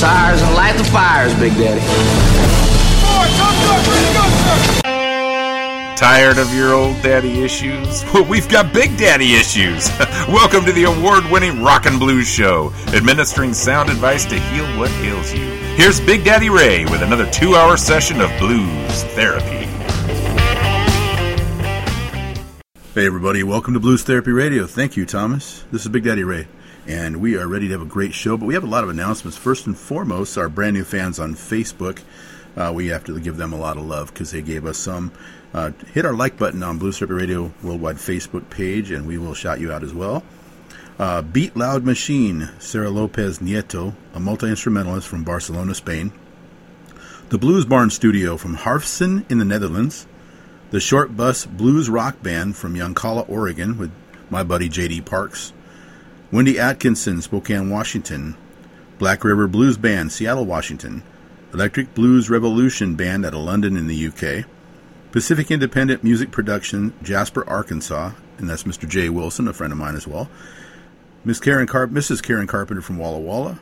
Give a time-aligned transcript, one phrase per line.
[0.00, 1.80] tires and light the fires, Big Daddy.
[5.94, 8.02] Tired of your old daddy issues?
[8.14, 9.90] Well, we've got big daddy issues.
[10.28, 14.90] Welcome to the award winning Rock and Blues Show, administering sound advice to heal what
[15.02, 15.44] ails you.
[15.76, 19.66] Here's Big Daddy Ray with another two hour session of blues therapy.
[22.94, 24.66] Hey, everybody, welcome to Blues Therapy Radio.
[24.66, 25.62] Thank you, Thomas.
[25.70, 26.48] This is Big Daddy Ray,
[26.90, 28.90] and we are ready to have a great show, but we have a lot of
[28.90, 29.38] announcements.
[29.38, 32.02] First and foremost, our brand new fans on Facebook.
[32.56, 35.12] Uh, we have to give them a lot of love because they gave us some.
[35.54, 39.34] Uh, hit our like button on Blues Therapy Radio Worldwide Facebook page, and we will
[39.34, 40.24] shout you out as well.
[40.98, 46.12] Uh, Beat Loud Machine, Sarah Lopez Nieto, a multi instrumentalist from Barcelona, Spain.
[47.28, 50.08] The Blues Barn Studio from Harfsen in the Netherlands.
[50.70, 53.92] The Short Bus Blues Rock Band from Yoncalla, Oregon, with
[54.28, 55.02] my buddy J.D.
[55.02, 55.52] Parks.
[56.32, 58.36] Wendy Atkinson, Spokane, Washington.
[58.98, 61.02] Black River Blues Band, Seattle, Washington.
[61.52, 64.44] Electric Blues Revolution Band out of London in the UK.
[65.10, 68.88] Pacific Independent Music Production, Jasper, Arkansas, and that's Mr.
[68.88, 70.30] Jay Wilson, a friend of mine as well.
[71.24, 72.22] Miss Karen Car- Mrs.
[72.22, 73.58] Karen Carpenter from Walla Walla,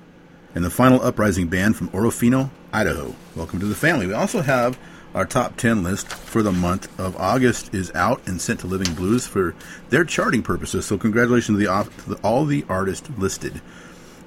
[0.54, 3.14] and the Final Uprising Band from Orofino, Idaho.
[3.34, 4.06] Welcome to the family.
[4.06, 4.78] We also have
[5.18, 8.94] our top 10 list for the month of August is out and sent to Living
[8.94, 9.52] Blues for
[9.88, 10.86] their charting purposes.
[10.86, 13.60] So congratulations to, the, to the, all the artists listed.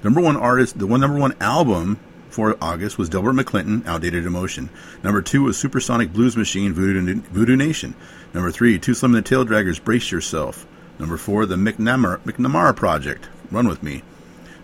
[0.04, 1.98] Number one artist, the one number one album
[2.28, 4.68] for August was Delbert McClinton, Outdated Emotion.
[5.02, 7.94] Number two was Supersonic Blues Machine, Voodoo, Voodoo Nation.
[8.34, 10.66] Number three, Too Slim and the Tail Draggers, Brace Yourself.
[10.98, 14.02] Number four, The McNamara, McNamara Project, Run With Me.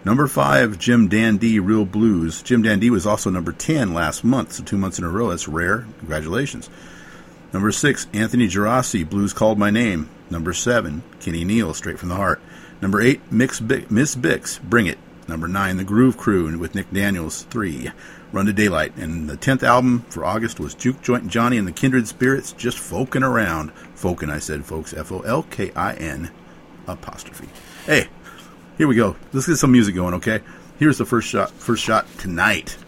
[0.08, 2.40] Number five, Jim Dandy, Real Blues.
[2.40, 5.28] Jim Dandy was also number 10 last month, so two months in a row.
[5.28, 5.86] That's rare.
[5.98, 6.70] Congratulations.
[7.52, 10.08] Number six, Anthony Geraci, Blues Called My Name.
[10.30, 12.40] Number seven, Kenny Neal, Straight from the Heart.
[12.80, 14.96] Number eight, Mix Miss Bix, Bring It.
[15.28, 17.42] Number nine, The Groove Crew with Nick Daniels.
[17.50, 17.90] Three,
[18.32, 18.96] Run to Daylight.
[18.96, 22.78] And the 10th album for August was Juke Joint Johnny and the Kindred Spirits, Just
[22.78, 23.72] Folkin' Around.
[23.94, 24.94] Folkin', I said, folks.
[24.94, 26.30] F O L K I N
[26.86, 27.50] apostrophe.
[27.84, 28.08] Hey,
[28.78, 29.16] here we go.
[29.32, 30.40] Let's get some music going, okay?
[30.78, 31.50] Here's the first shot.
[31.50, 32.78] First shot tonight.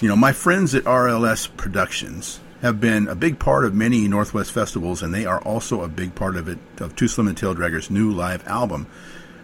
[0.00, 4.50] You know, my friends at RLS Productions have been a big part of many Northwest
[4.50, 7.54] festivals, and they are also a big part of it of Too Slim and Tail
[7.54, 8.88] Dragger's new live album,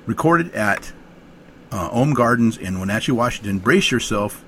[0.04, 0.92] recorded at
[1.70, 3.60] uh, Ohme Gardens in Wenatchee, Washington.
[3.60, 4.44] Brace yourself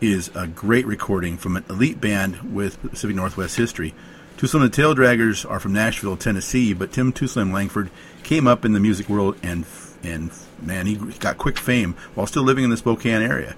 [0.00, 3.94] is a great recording from an elite band with Pacific Northwest history.
[4.38, 7.90] Too Slim and Tail Draggers are from Nashville, Tennessee, but Tim Too Slim Langford
[8.22, 9.66] came up in the music world and
[10.02, 10.30] and
[10.60, 13.56] man, he got quick fame while still living in the Spokane area.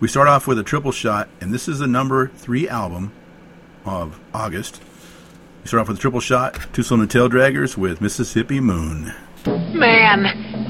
[0.00, 3.12] We start off with a triple shot, and this is the number three album
[3.84, 4.80] of August.
[5.62, 9.14] We start off with a triple shot, Too Slim and Tail Draggers with Mississippi Moon.
[9.46, 10.22] Man,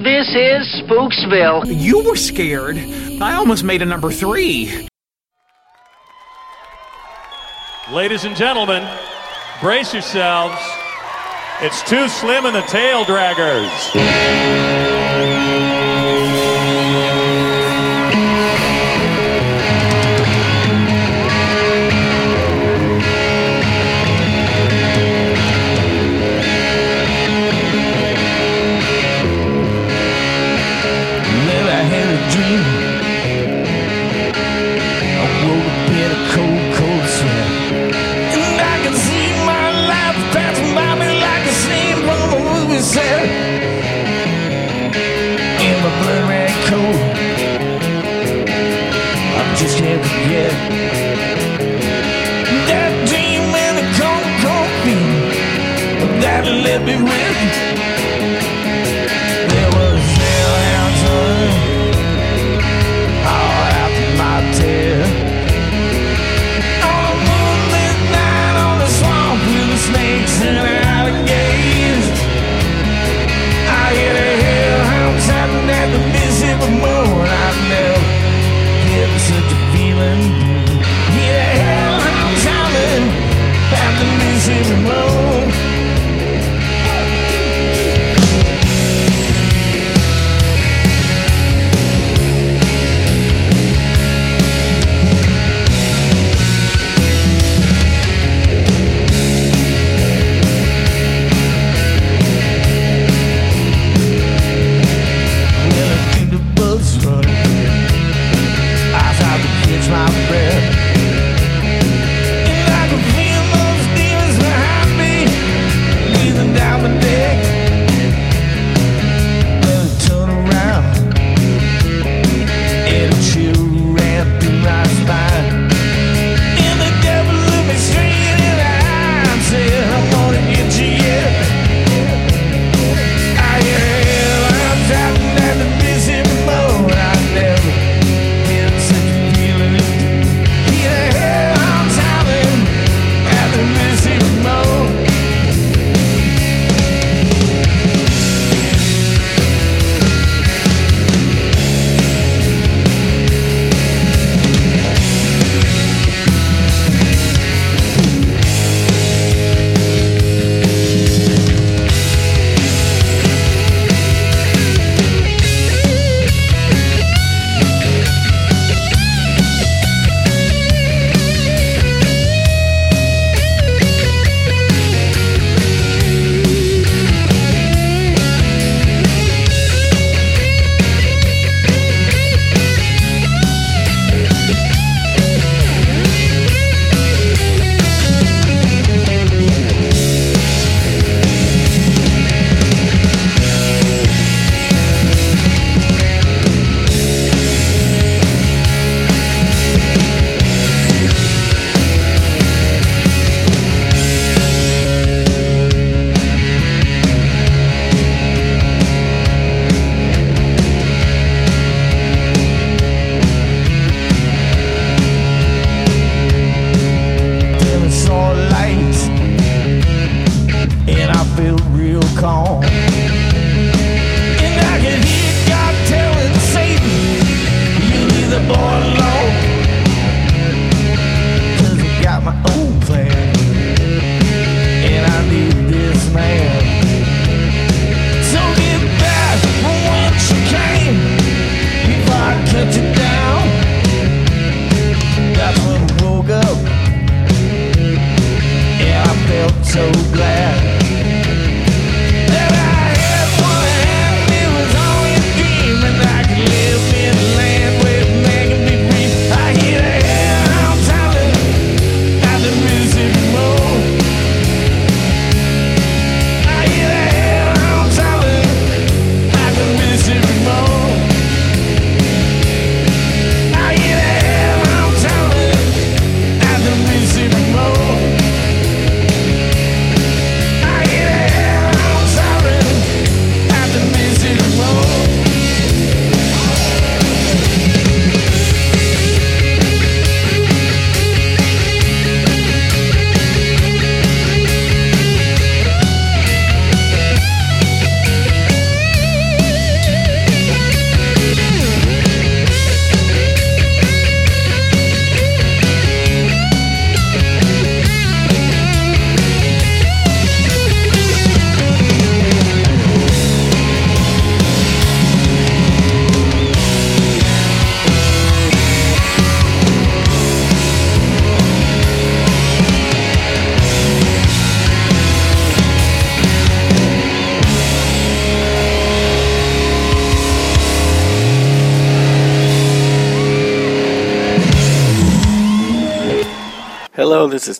[0.03, 1.65] this is Spooksville.
[1.67, 2.77] You were scared.
[2.77, 4.89] I almost made a number three.
[7.91, 8.89] Ladies and gentlemen,
[9.61, 10.57] brace yourselves.
[11.61, 14.84] It's Too Slim in the Tail Draggers.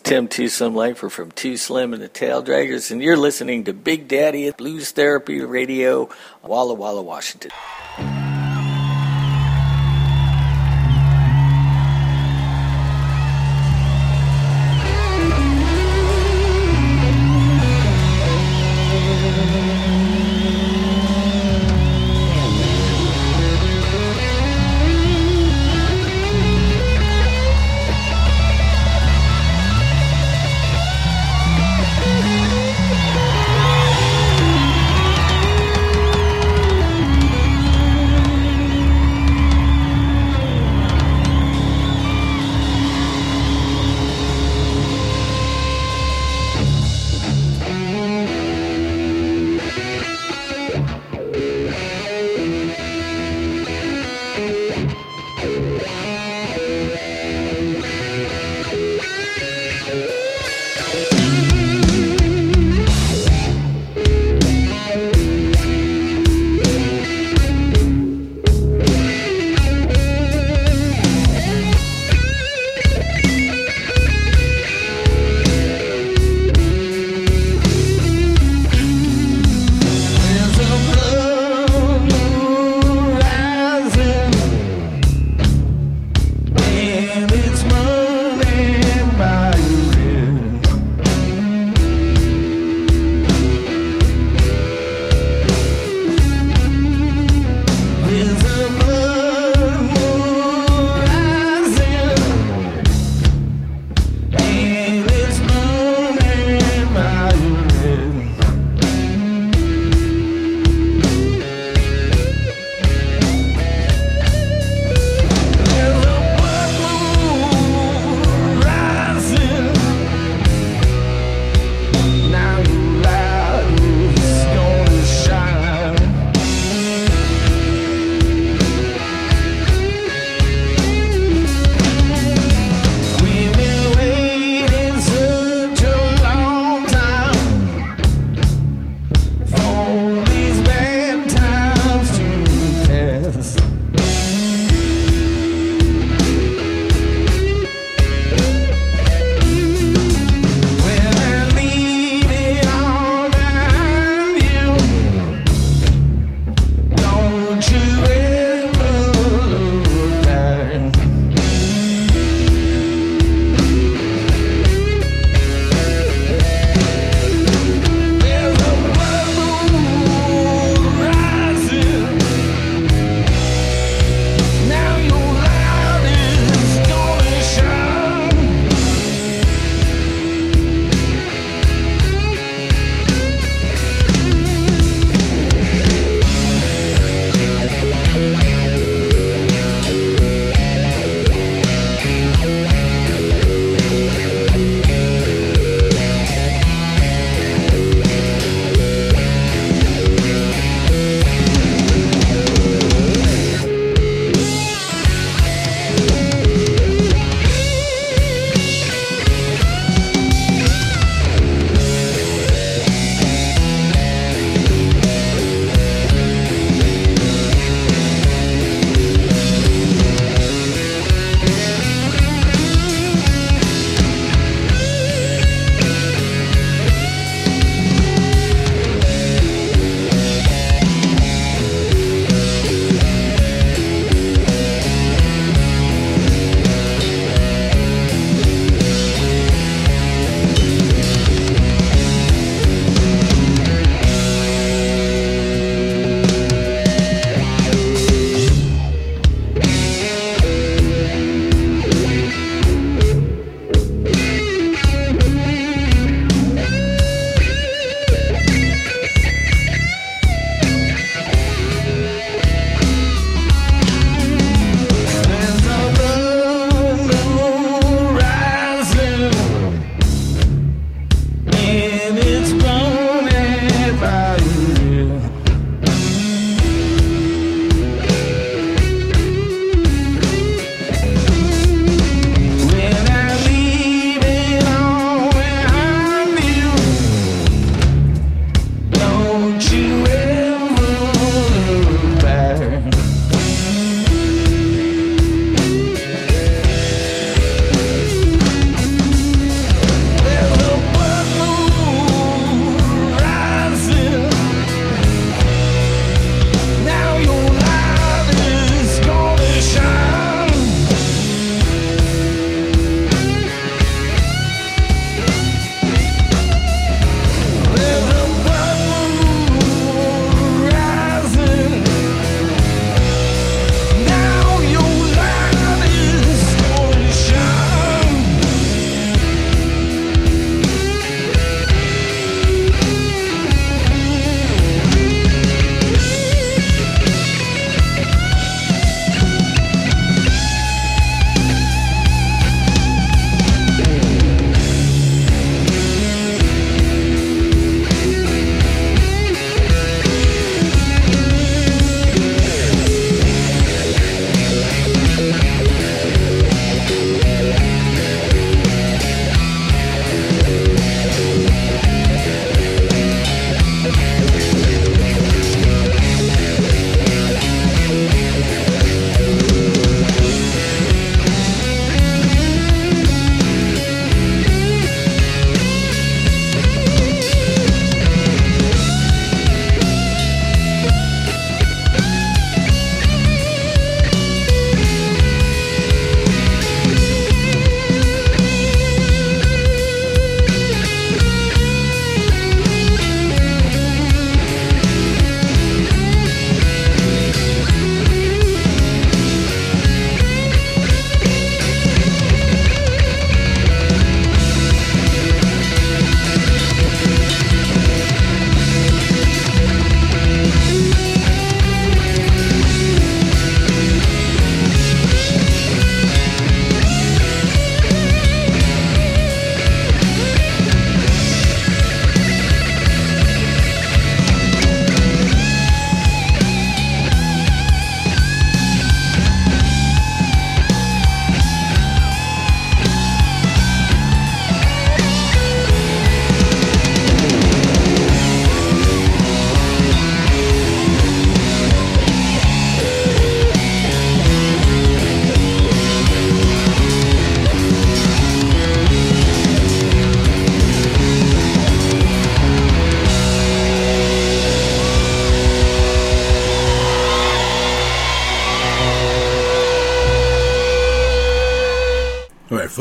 [0.05, 3.73] Tim Too Slim Lifer from Too Slim and the Tail Draggers, and you're listening to
[3.73, 6.09] Big Daddy Blues Therapy Radio,
[6.43, 7.49] Walla Walla, Washington.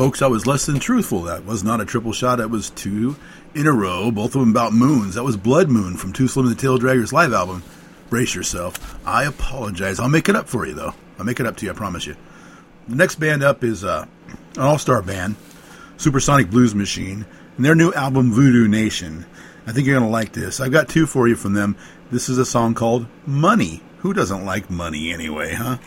[0.04, 1.22] Folks, I was less than truthful.
[1.22, 2.36] That was not a triple shot.
[2.36, 3.16] That was two
[3.54, 5.14] in a row, both of them about moons.
[5.14, 7.62] That was Blood Moon from Too Slim and the Tail Draggers live album.
[8.10, 8.98] Brace yourself.
[9.06, 9.98] I apologize.
[9.98, 10.92] I'll make it up for you, though.
[11.18, 12.16] I'll make it up to you, I promise you.
[12.86, 14.04] The next band up is uh,
[14.56, 15.36] an all star band,
[15.96, 17.24] Supersonic Blues Machine,
[17.56, 19.24] and their new album, Voodoo Nation.
[19.66, 20.60] I think you're going to like this.
[20.60, 21.78] I've got two for you from them.
[22.10, 23.82] This is a song called Money.
[24.00, 25.78] Who doesn't like money anyway, huh?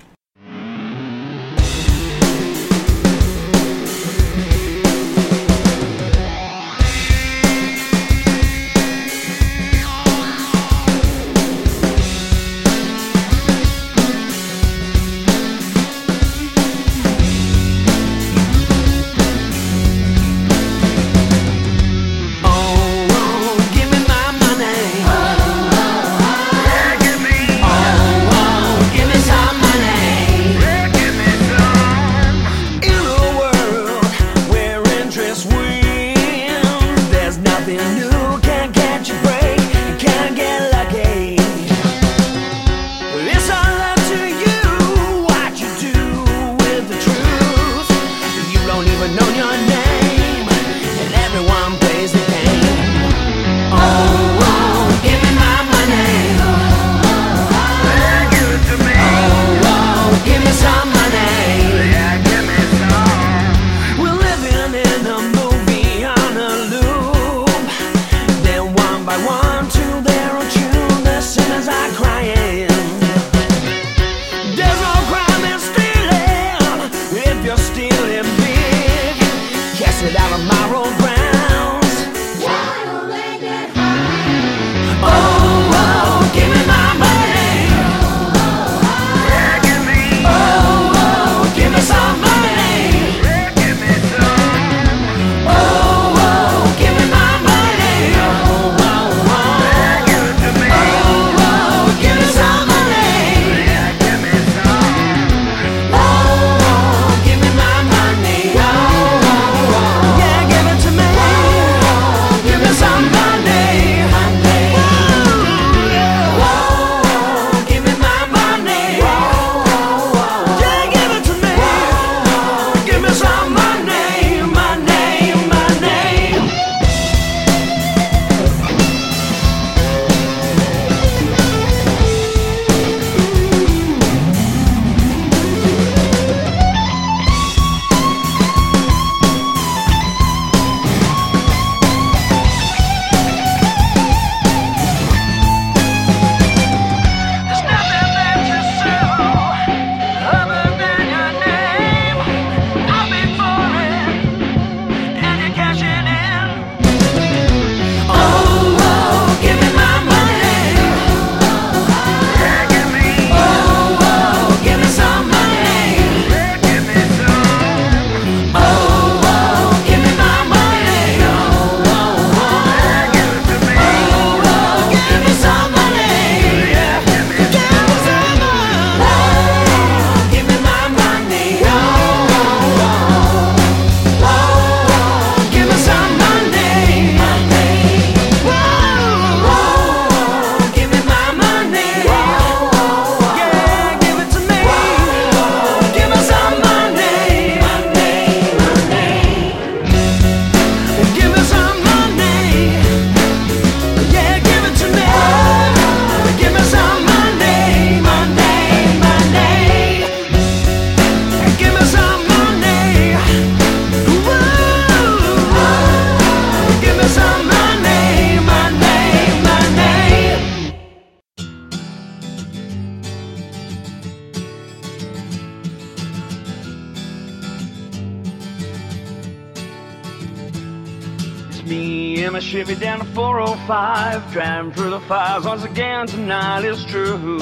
[235.41, 237.37] The once again tonight is true.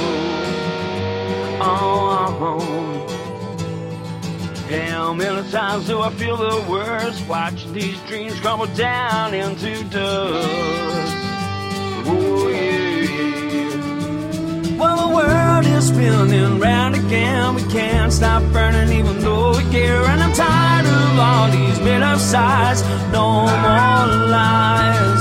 [1.62, 3.08] Oh,
[4.70, 7.26] how many times do I feel the worst?
[7.28, 10.48] Watching these dreams crumble down into dust.
[12.08, 13.08] Oh, yeah.
[14.78, 17.56] Well, the world is spinning round again.
[17.56, 20.04] We can't stop burning even though we care.
[20.04, 22.84] And I'm tired of all these made up sides.
[23.14, 25.15] No more lies.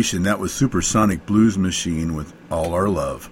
[0.00, 3.28] Nation, that was Supersonic Blues Machine with All Our Love.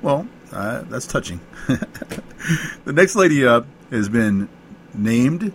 [0.00, 1.40] Well, uh, that's touching.
[1.66, 4.48] the next lady up has been
[4.94, 5.52] named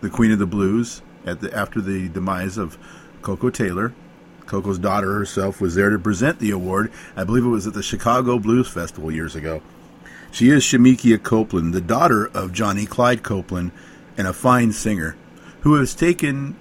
[0.00, 2.78] the Queen of the Blues at the after the demise of
[3.20, 3.92] Koko Taylor.
[4.46, 6.90] Koko's daughter herself was there to present the award.
[7.14, 9.60] I believe it was at the Chicago Blues Festival years ago.
[10.30, 13.72] She is Shemekia Copeland, the daughter of Johnny Clyde Copeland,
[14.16, 15.16] and a fine singer
[15.60, 16.56] who has taken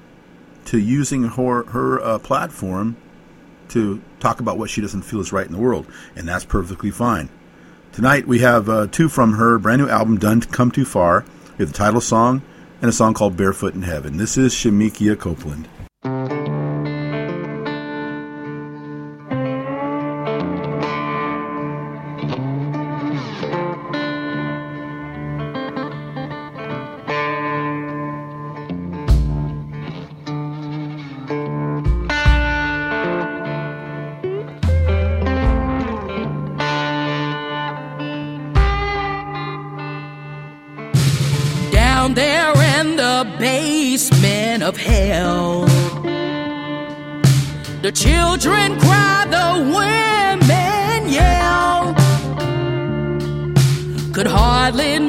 [0.66, 2.98] to using her her uh, platform
[3.72, 6.92] to talk about what she doesn't feel is right in the world, and that's perfectly
[6.92, 7.30] fine.
[7.92, 11.26] Tonight we have uh, two from her brand new album, "Done to Come Too Far."
[11.58, 12.42] We have the title song
[12.82, 15.68] and a song called "Barefoot in Heaven." This is Shemekia Copeland.
[47.82, 51.96] The children cry, the women yell.
[54.14, 55.00] Could hardly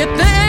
[0.00, 0.39] you think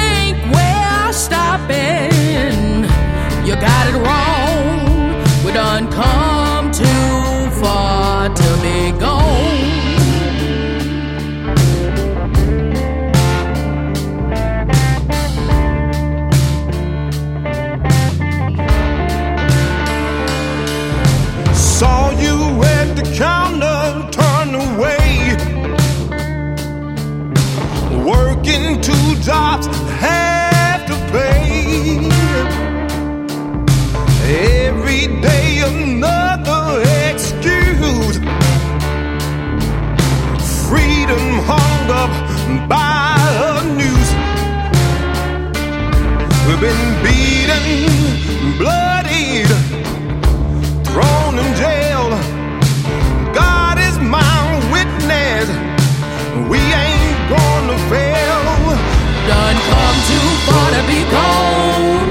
[61.12, 62.10] gone.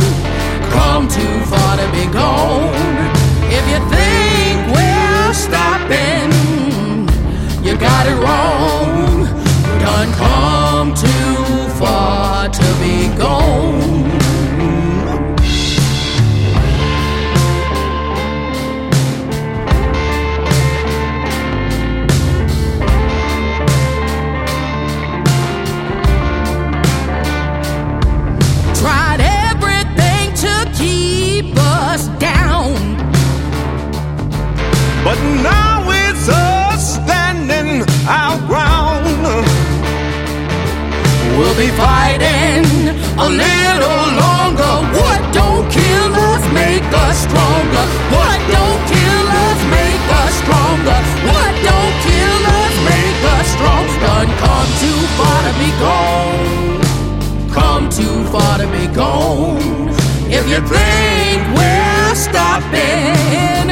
[0.76, 2.74] Come too far to be gone.
[3.56, 6.30] If you think we're stopping,
[7.64, 9.26] you got it wrong.
[9.84, 13.69] Done come too far to be gone.
[41.40, 42.68] We'll be fighting
[43.16, 44.74] a little longer.
[44.92, 47.84] What don't kill us make us stronger.
[48.12, 50.98] What don't kill us make us stronger.
[51.32, 53.86] What don't kill us make us strong.
[54.04, 56.80] Done come too far to be gone.
[57.56, 59.88] Come too far to be gone.
[60.28, 63.64] If you think we're stopping,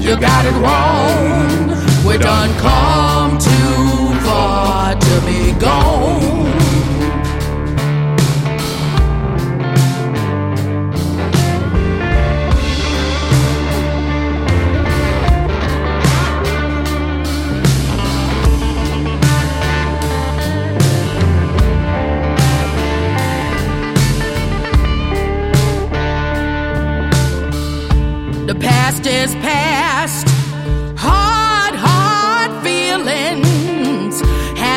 [0.00, 1.76] you got it wrong.
[2.08, 6.65] We done come too far to be gone.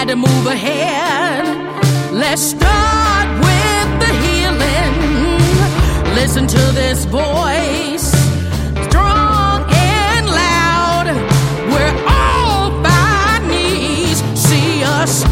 [0.09, 1.45] To move ahead.
[2.11, 4.95] Let's start with the healing.
[6.15, 8.09] Listen to this voice.
[8.87, 11.05] Strong and loud.
[11.73, 14.23] We're all by knees.
[14.33, 15.23] See us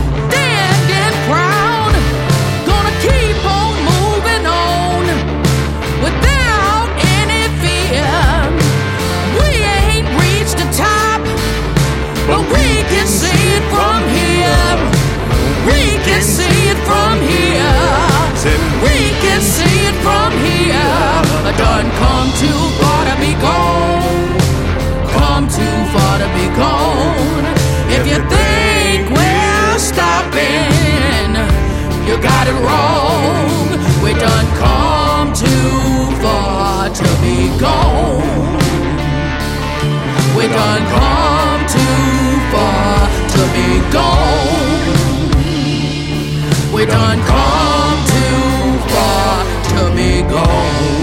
[46.78, 49.44] We done come too far
[49.80, 50.97] to be gone.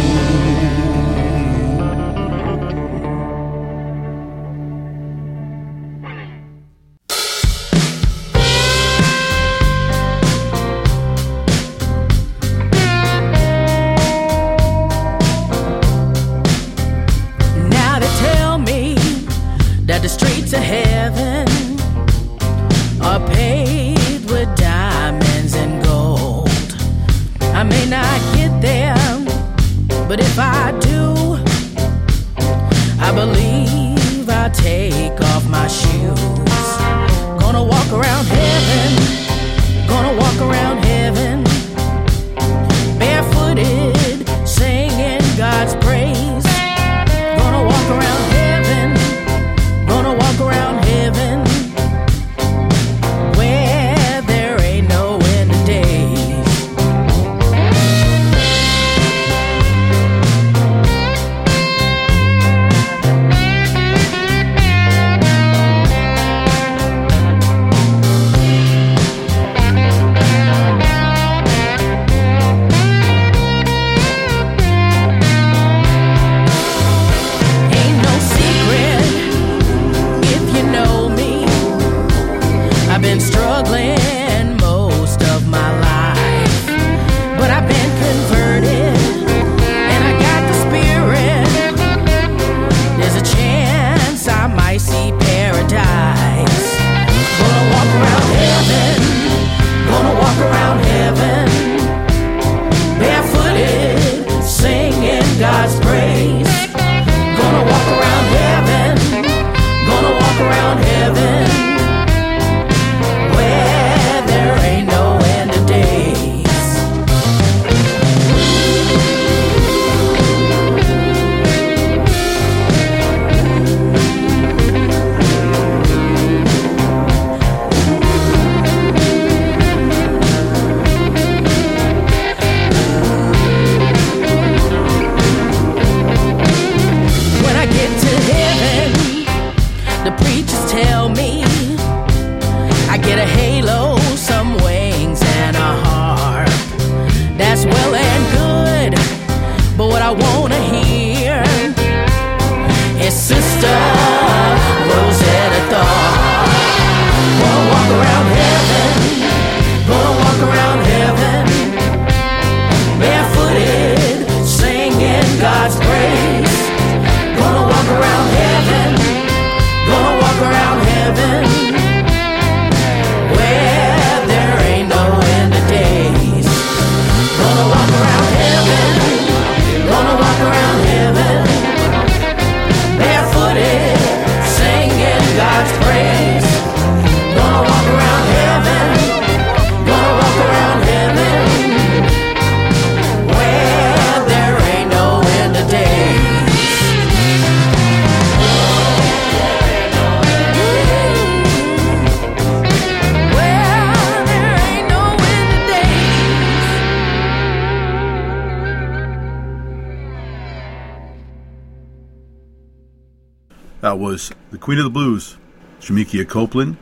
[214.64, 215.36] Queen of the Blues,
[215.80, 216.78] Shemekia Copeland,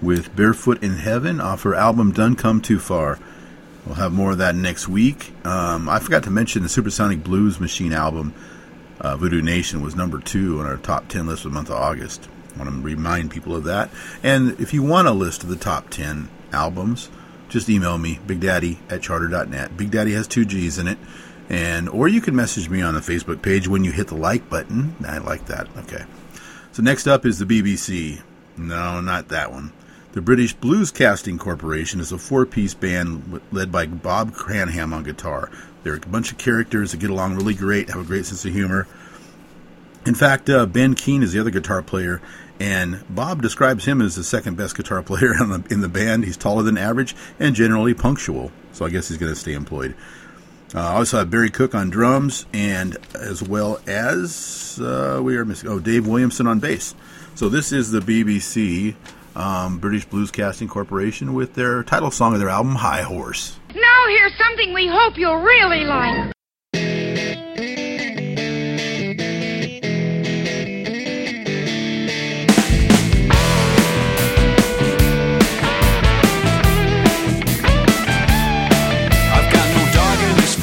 [0.00, 3.18] with Barefoot in Heaven off her album Done Come Too Far.
[3.84, 5.34] We'll have more of that next week.
[5.44, 8.32] Um, I forgot to mention the Supersonic Blues Machine album,
[9.02, 11.76] uh, Voodoo Nation, was number two on our top 10 list for the month of
[11.76, 12.26] August.
[12.54, 13.90] I want to remind people of that.
[14.22, 17.10] And if you want a list of the top 10 albums,
[17.50, 19.76] just email me, bigdaddy at charter.net.
[19.76, 20.96] Big Daddy has two G's in it.
[21.50, 24.48] And or you can message me on the Facebook page when you hit the like
[24.48, 24.96] button.
[25.06, 25.68] I like that.
[25.76, 26.06] Okay.
[26.76, 28.20] So next up is the BBC.
[28.58, 29.72] No, not that one.
[30.12, 35.50] The British Blues Casting Corporation is a four-piece band led by Bob Cranham on guitar.
[35.82, 38.52] They're a bunch of characters that get along really great, have a great sense of
[38.52, 38.86] humor.
[40.04, 42.20] In fact, uh, Ben Keane is the other guitar player,
[42.60, 46.26] and Bob describes him as the second best guitar player in the, in the band.
[46.26, 49.94] He's taller than average and generally punctual, so I guess he's going to stay employed.
[50.74, 55.44] Uh, I also have Barry Cook on drums, and as well as uh, we are
[55.44, 56.94] missing oh Dave Williamson on bass.
[57.34, 58.94] So this is the BBC
[59.36, 63.58] um, British Blues Casting Corporation with their title song of their album High Horse.
[63.74, 66.35] Now here's something we hope you'll really like.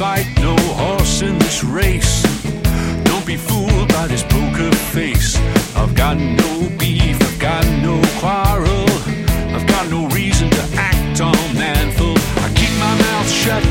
[0.04, 2.14] Fight, no horse in this race.
[3.10, 5.30] Don't be fooled by this poker face.
[5.78, 8.90] I've got no beef, I've got no quarrel.
[9.56, 12.16] I've got no reason to act all manful.
[12.46, 13.64] I keep my mouth shut,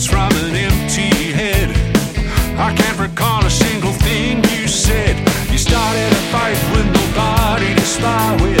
[0.00, 1.70] words from an empty head.
[2.58, 5.16] I can't recall a single thing you said.
[5.50, 8.59] You started a fight with nobody to spy with.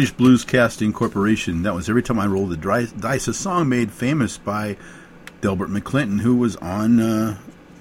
[0.00, 1.62] British Blues Casting Corporation.
[1.62, 4.78] That was Every Time I Roll the Dice, a song made famous by
[5.42, 7.36] Delbert McClinton, who was on uh,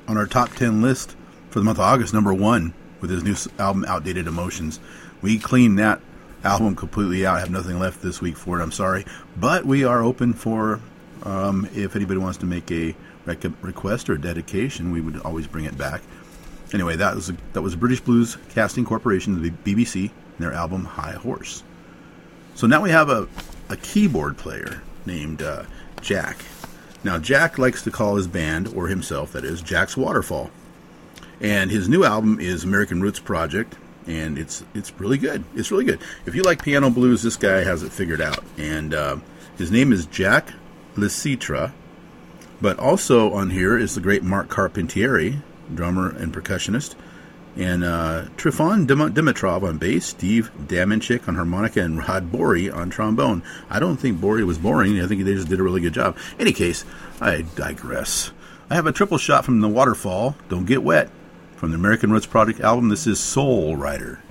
[0.05, 1.15] on our top 10 list
[1.49, 4.82] for the month of August, number one, with his new album, Outdated Emotions.
[5.22, 6.01] We cleaned that
[6.43, 7.38] album completely out.
[7.38, 9.05] I have nothing left this week for it, I'm sorry.
[9.38, 10.82] But we are open for
[11.24, 15.47] um, if anybody wants to make a rec- request or a dedication, we would always
[15.47, 16.01] bring it back.
[16.74, 21.13] Anyway, that was a, that was British Blues Casting Corporation, the BBC, their album High
[21.13, 21.63] Horse.
[22.60, 23.26] So now we have a,
[23.70, 25.64] a keyboard player named uh,
[26.01, 26.43] Jack.
[27.05, 30.51] Now, Jack likes to call his band, or himself, that is, Jack's Waterfall.
[31.39, 35.45] And his new album is American Roots Project, and it's it's really good.
[35.55, 36.01] It's really good.
[36.26, 38.43] If you like piano blues, this guy has it figured out.
[38.57, 39.18] And uh,
[39.57, 40.51] his name is Jack
[40.97, 41.72] Licitra.
[42.60, 45.39] But also on here is the great Mark Carpentieri,
[45.74, 46.95] drummer and percussionist,
[47.56, 53.43] and uh, Trifon Dimitrov on bass, Steve Damanchik on harmonica, and Rod Bory on trombone.
[53.70, 55.00] I don't think Bory was boring.
[55.02, 56.18] I think they just did a really good job.
[56.39, 56.86] Any case,
[57.20, 58.32] I digress.
[58.70, 60.36] I have a triple shot from the Waterfall.
[60.47, 61.10] Don't get wet.
[61.56, 64.22] From the American Roots Project album, this is Soul Rider.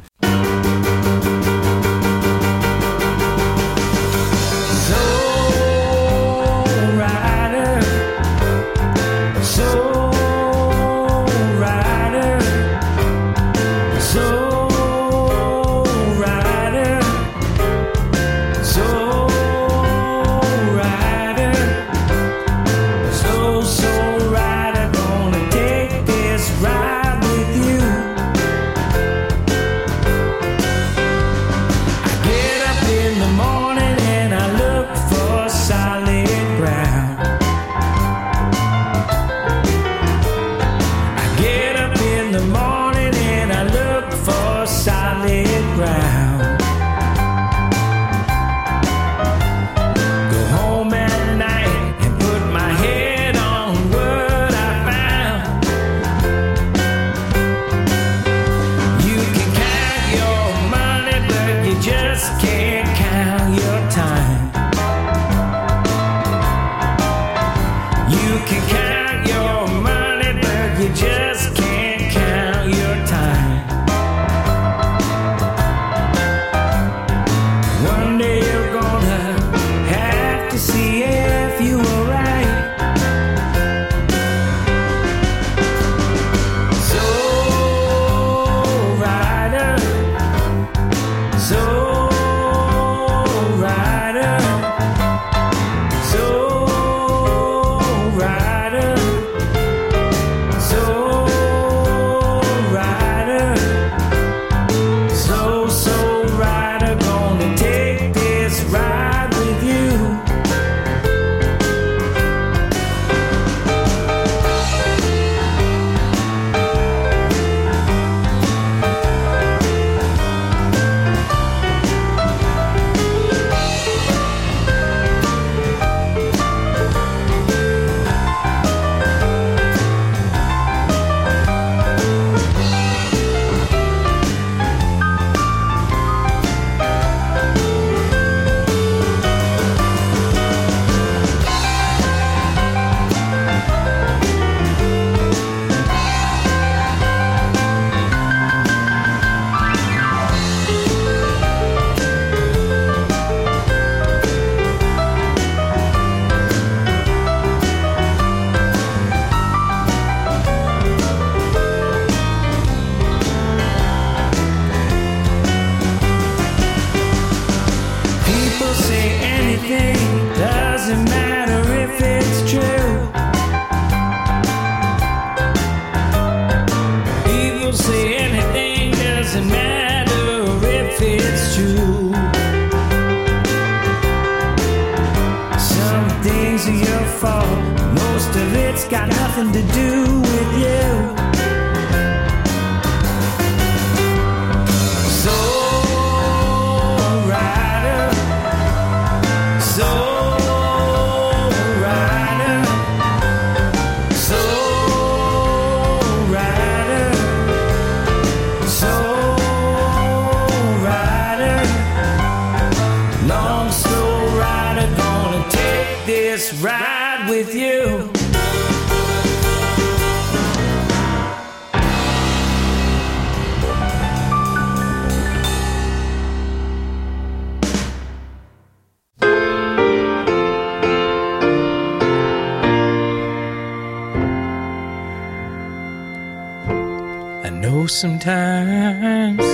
[238.01, 239.44] Sometimes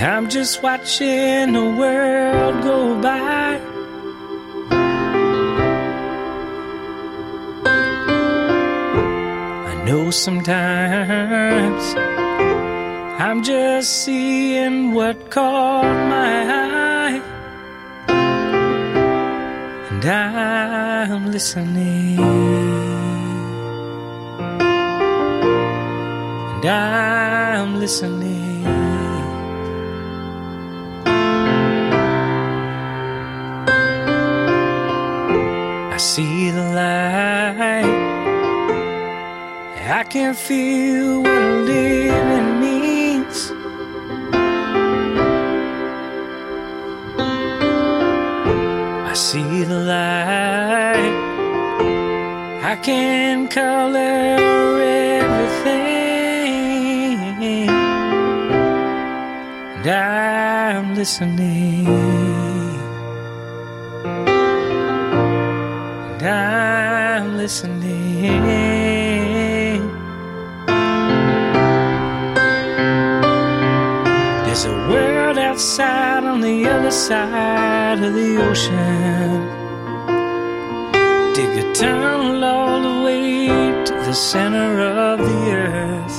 [0.00, 3.60] I'm just watching the world go by.
[9.72, 11.84] I know sometimes
[13.20, 16.32] I'm just seeing what caught my
[16.64, 17.20] eye,
[19.90, 21.87] and I'm listening,
[27.88, 28.66] listening.
[35.94, 37.96] I see the light.
[40.00, 43.38] I can feel what living means.
[49.10, 51.14] I see the light.
[52.70, 54.47] I can color
[60.98, 61.86] listening.
[66.10, 68.42] And I'm listening.
[74.44, 79.38] There's a world outside on the other side of the ocean.
[81.34, 83.46] Dig a tunnel all the way
[83.86, 86.18] to the center of the earth.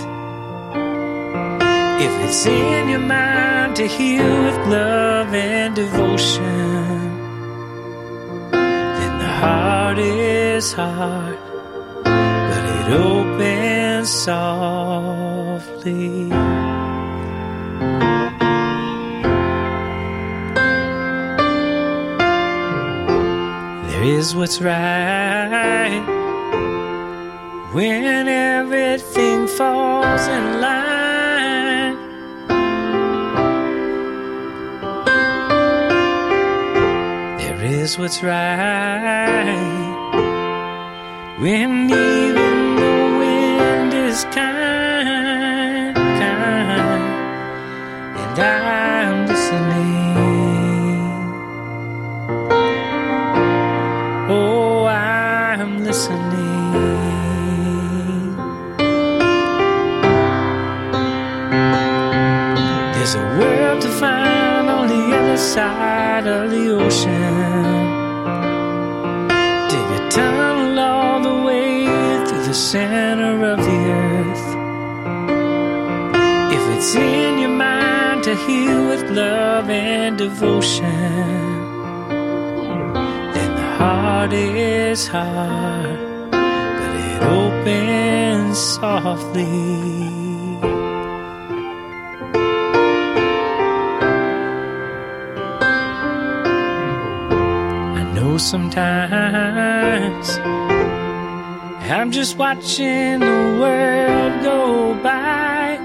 [2.02, 3.49] If it's in your mind
[3.80, 6.44] to heal with love and devotion,
[8.52, 11.40] then the heart is hard,
[12.04, 15.08] but it opens softly.
[23.88, 26.04] There is what's right
[27.72, 30.99] when everything falls in line.
[37.80, 39.46] Is what's right
[41.40, 47.02] when even the wind is kind, kind,
[48.22, 50.18] and I'm listening.
[54.30, 56.74] Oh, I'm listening.
[62.94, 66.69] There's a world to find on the other side of the
[72.60, 74.48] center of the earth.
[76.56, 81.30] If it's in your mind to heal with love and devotion
[83.34, 86.00] then the heart is hard,
[86.32, 89.46] but it opens softly.
[98.00, 100.28] I know sometimes
[101.92, 105.80] I'm just watching the world go by,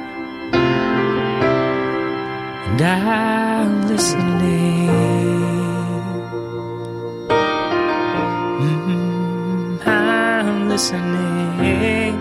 [2.67, 4.91] and I'm listening.
[8.61, 12.19] Mm, I'm listening.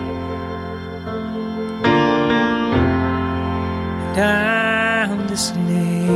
[4.06, 6.08] And I'm listening.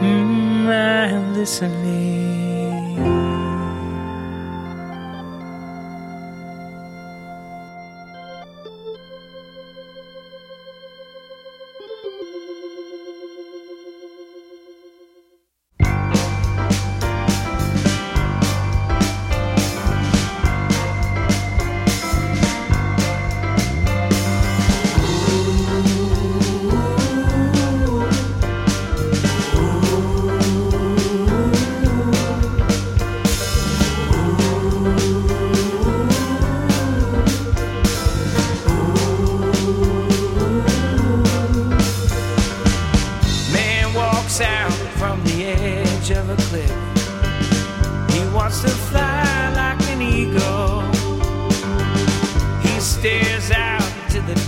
[0.00, 2.17] Mm, I'm listening.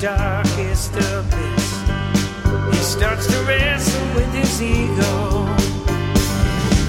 [0.01, 1.82] Darkest abyss.
[2.70, 5.44] He starts to wrestle with his ego.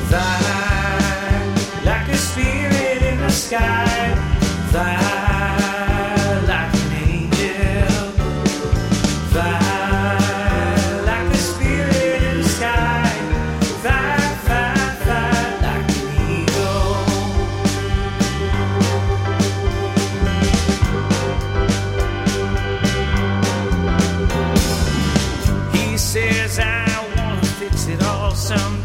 [0.08, 1.54] Fly
[1.84, 4.16] like a spirit in the sky.
[4.72, 5.11] Fly
[28.54, 28.81] it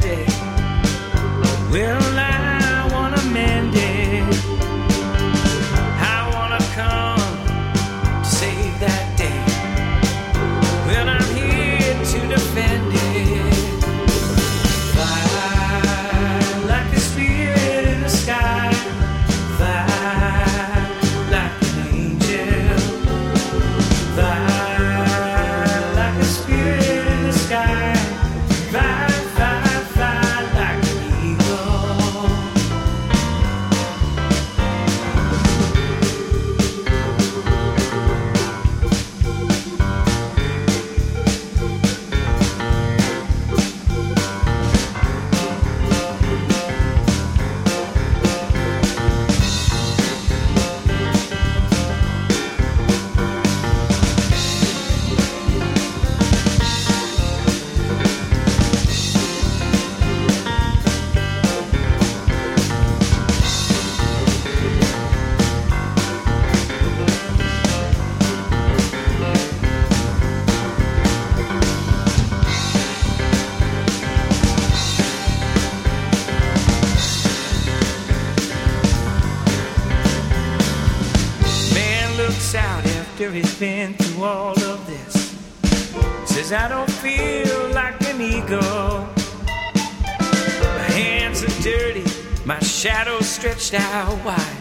[83.58, 85.34] been through all of this.
[86.26, 88.60] Says, I don't feel like an eagle.
[90.76, 92.04] My hands are dirty,
[92.44, 94.56] my shadow stretched out wide.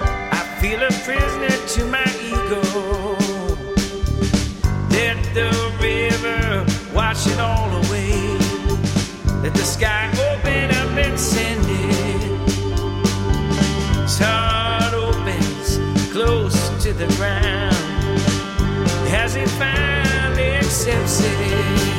[0.00, 2.60] I feel a prisoner to my ego.
[4.90, 8.36] Let the river wash it all away.
[9.42, 12.22] Let the sky open up and send it.
[14.02, 15.78] His heart opens
[16.10, 17.63] close to the ground
[19.44, 21.93] as he finally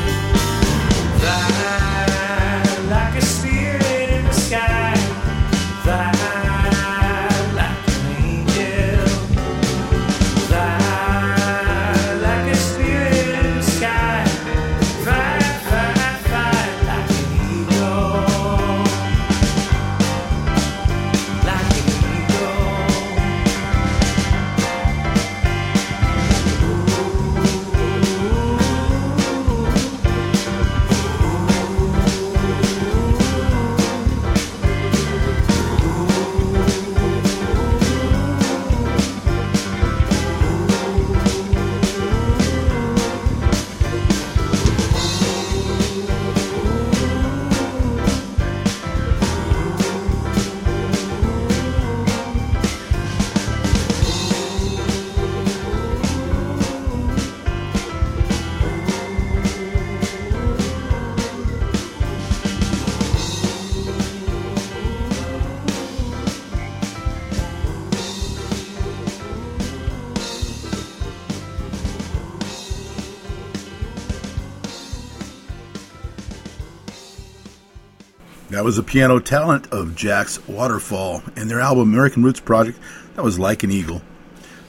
[78.56, 82.80] That was the piano talent of Jack's Waterfall and their album American Roots Project.
[83.16, 84.02] That was Like an Eagle.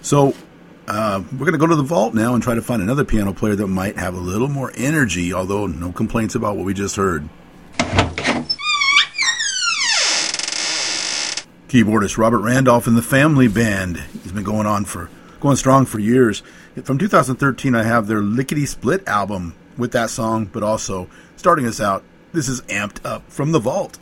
[0.02, 0.34] So
[0.88, 3.32] uh, we're going to go to the vault now and try to find another piano
[3.32, 6.96] player that might have a little more energy, although no complaints about what we just
[6.96, 7.28] heard.
[11.68, 13.98] Keyboardist Robert Randolph and the Family Band.
[14.24, 16.42] He's been going on for going strong for years.
[16.82, 21.80] From 2013, I have their Lickety Split album with that song, but also starting us
[21.80, 22.02] out.
[22.32, 23.98] This is amped up from the vault.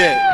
[0.00, 0.30] day.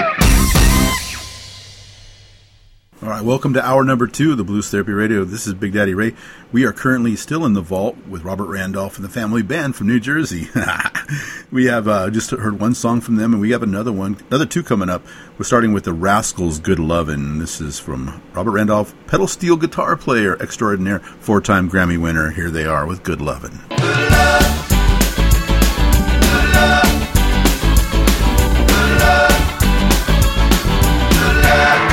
[3.02, 5.24] All right, welcome to hour number two of the Blues Therapy Radio.
[5.24, 6.14] This is Big Daddy Ray.
[6.52, 9.88] We are currently still in the vault with Robert Randolph and the Family Band from
[9.88, 10.48] New Jersey.
[11.52, 14.46] we have uh, just heard one song from them, and we have another one, another
[14.46, 15.04] two coming up.
[15.36, 19.96] We're starting with the Rascals' "Good Lovin'." This is from Robert Randolph, pedal steel guitar
[19.96, 22.30] player extraordinaire, four-time Grammy winner.
[22.30, 24.68] Here they are with "Good Lovin'." Good love.
[25.18, 27.05] Good love.
[31.56, 31.85] Yeah.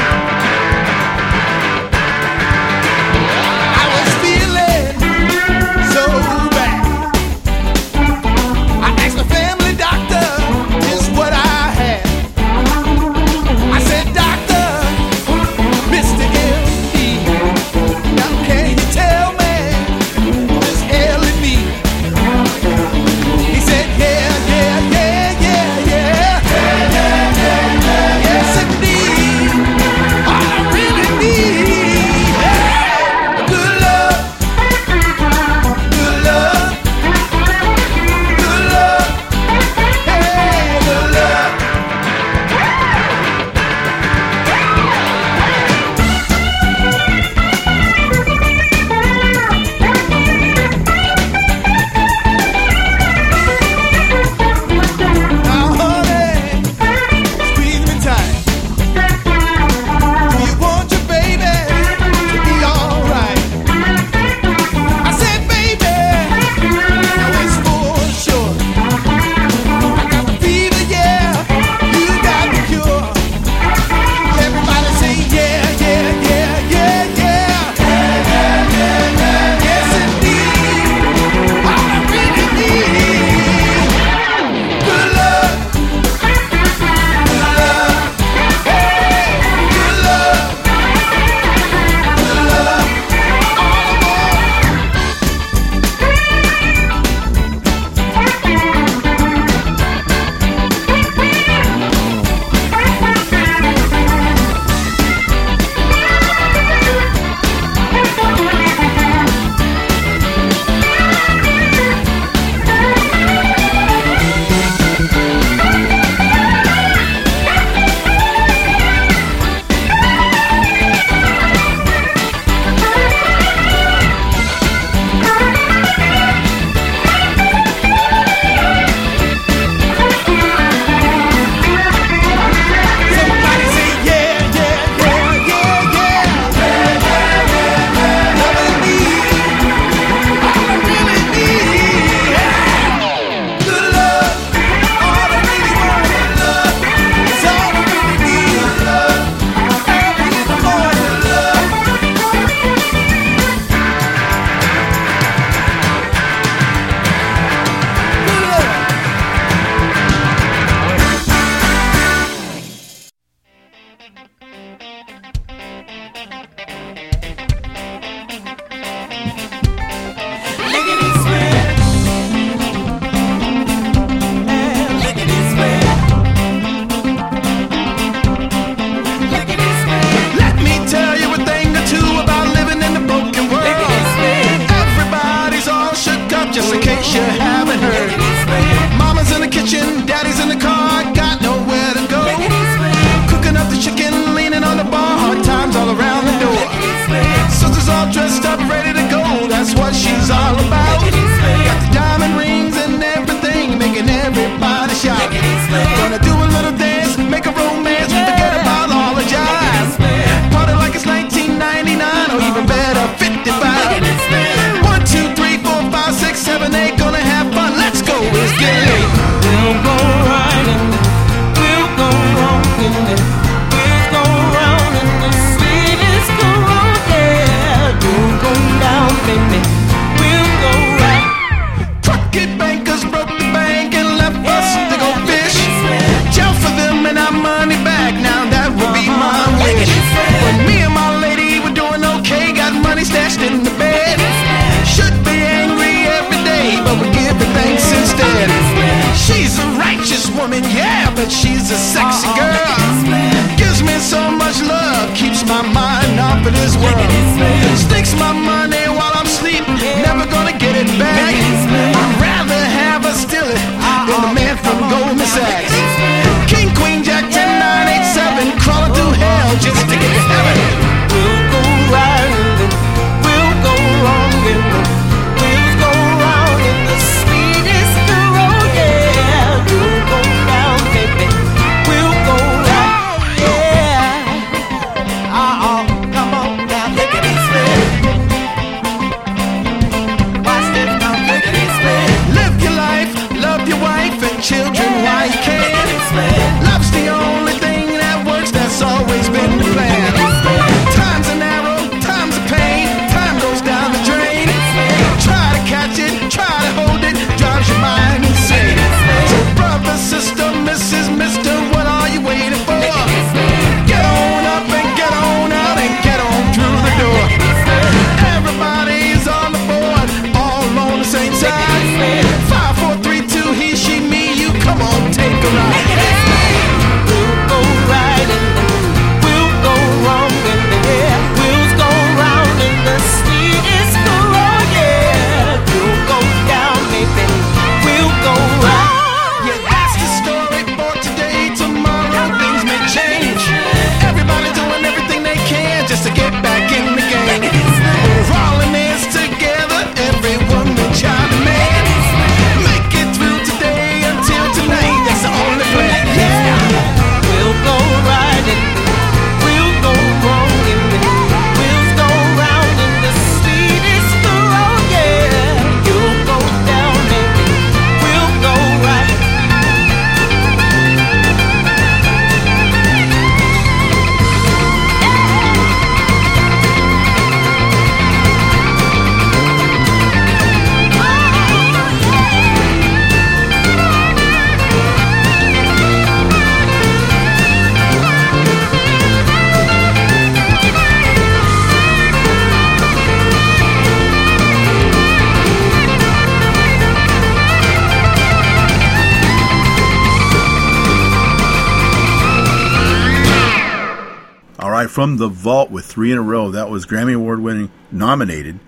[405.18, 406.52] The vault with three in a row.
[406.52, 408.60] That was Grammy Award winning nominated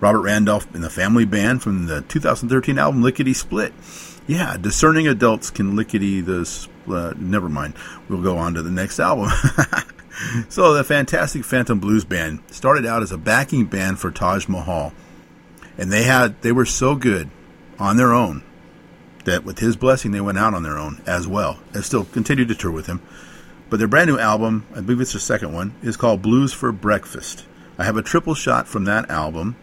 [0.00, 3.72] Robert Randolph and the Family Band from the 2013 album Lickety Split.
[4.26, 6.68] Yeah, discerning adults can lickety this.
[6.88, 7.74] Uh, never mind.
[8.08, 9.30] We'll go on to the next album.
[10.48, 14.92] so, the Fantastic Phantom Blues Band started out as a backing band for Taj Mahal,
[15.78, 17.30] and they had they were so good
[17.78, 18.42] on their own
[19.24, 22.48] that with his blessing they went out on their own as well and still continued
[22.48, 23.00] to tour with him.
[23.70, 26.72] But their brand new album, I believe it's their second one, is called Blues for
[26.72, 27.44] Breakfast.
[27.76, 29.56] I have a triple shot from that album,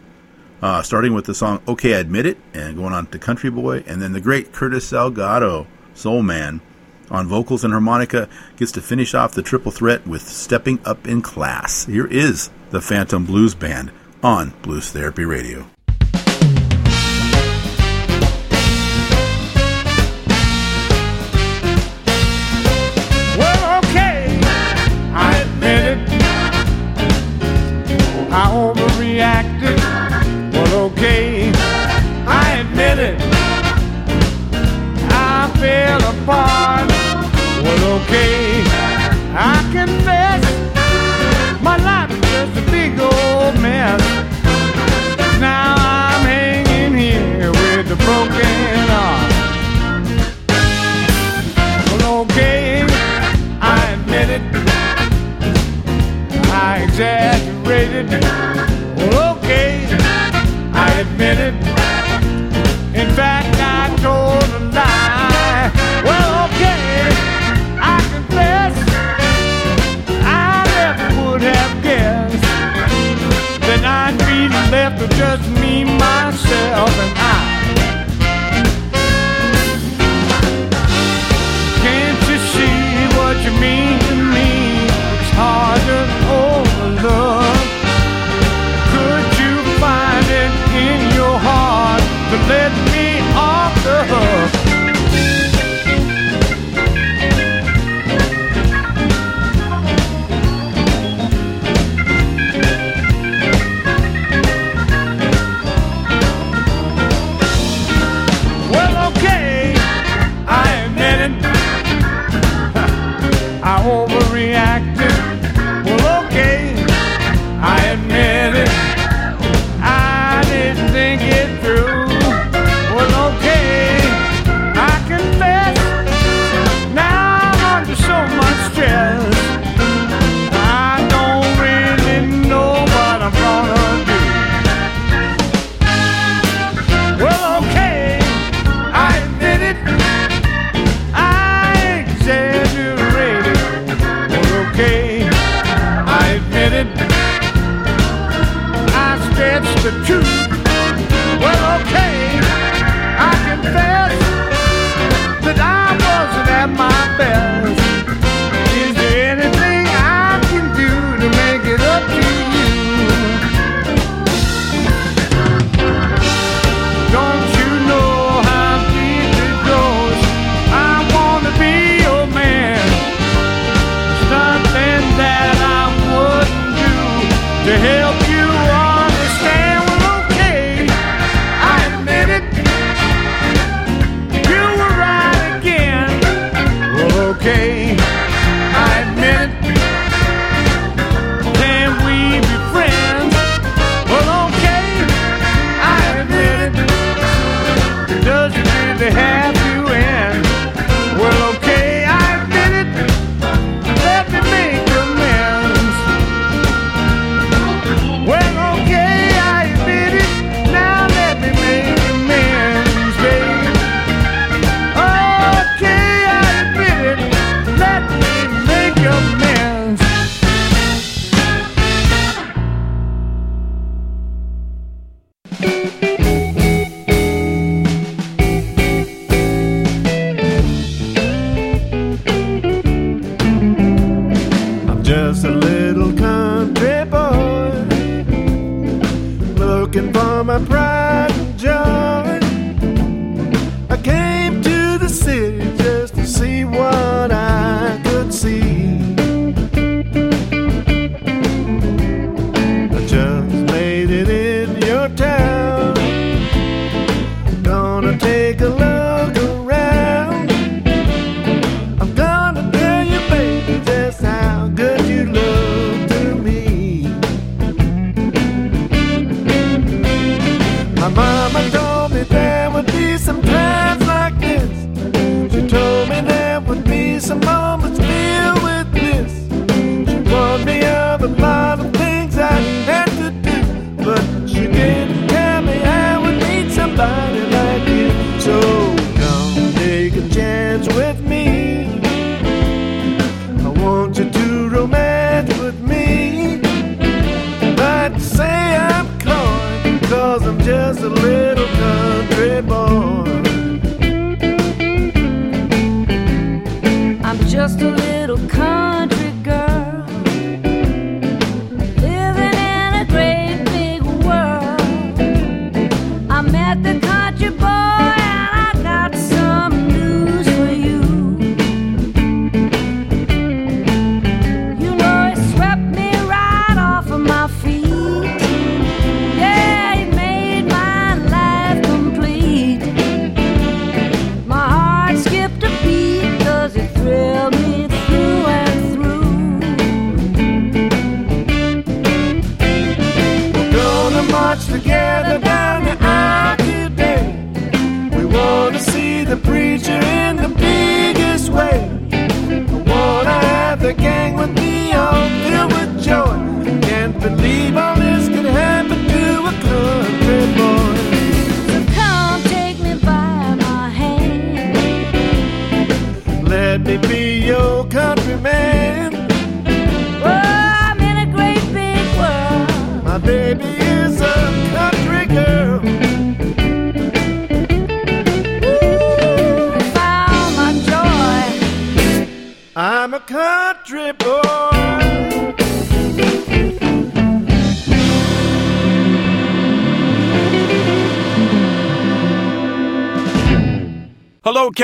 [0.61, 3.83] uh, starting with the song Okay I Admit It, and going on to Country Boy,
[3.87, 6.61] and then the great Curtis Salgado, Soul Man,
[7.09, 11.21] on vocals and harmonica, gets to finish off the triple threat with Stepping Up in
[11.21, 11.85] Class.
[11.85, 13.91] Here is the Phantom Blues Band
[14.23, 15.67] on Blues Therapy Radio.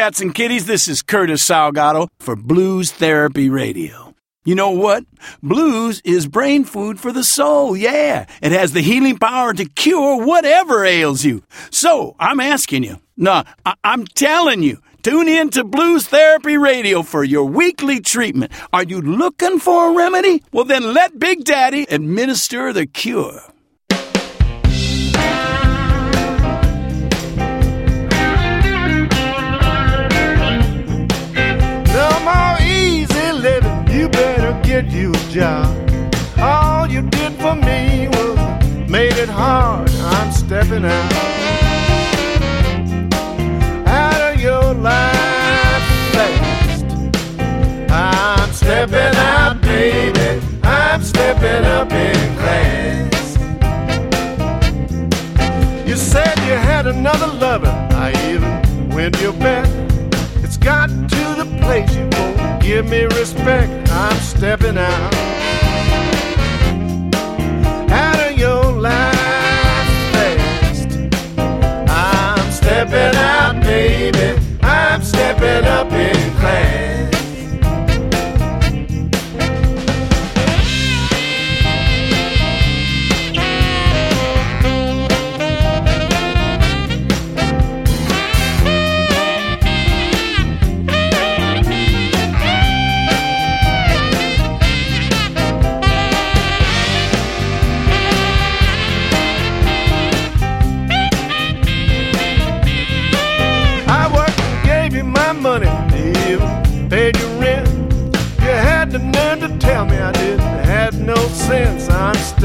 [0.02, 4.16] cats and kitties, this is Curtis Salgado for Blues Therapy Radio.
[4.44, 5.04] You know what?
[5.44, 8.26] Blues is brain food for the soul, yeah.
[8.42, 11.44] It has the healing power to cure whatever ails you.
[11.70, 17.04] So, I'm asking you, no, I- I'm telling you, Tune in to Blues Therapy Radio
[17.04, 18.52] for your weekly treatment.
[18.74, 20.44] Are you looking for a remedy?
[20.52, 23.42] Well, then let Big Daddy administer the cure.
[51.04, 53.38] stop stepping up in class.
[55.88, 57.72] You said you had another lover.
[57.92, 59.68] I even went your bet.
[60.44, 63.90] It's got to the place you won't give me respect.
[63.92, 65.14] I'm stepping out.
[67.92, 69.16] Out of your life
[70.14, 70.98] fast.
[71.90, 74.40] I'm stepping out, baby.
[74.62, 77.21] I'm stepping up in class.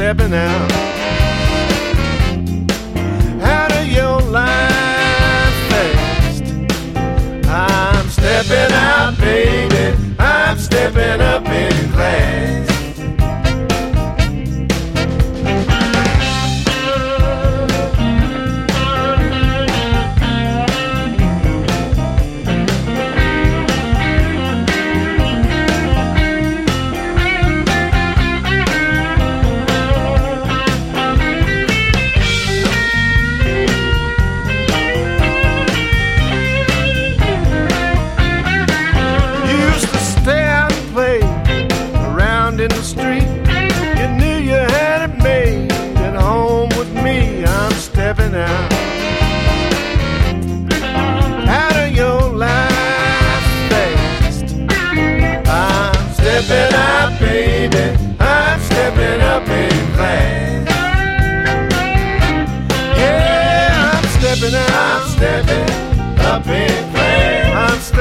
[0.07, 0.71] stepping out.
[3.41, 6.43] Out of your life, fast.
[7.45, 9.97] I'm stepping out, baby.
[10.17, 12.76] I'm stepping up in class.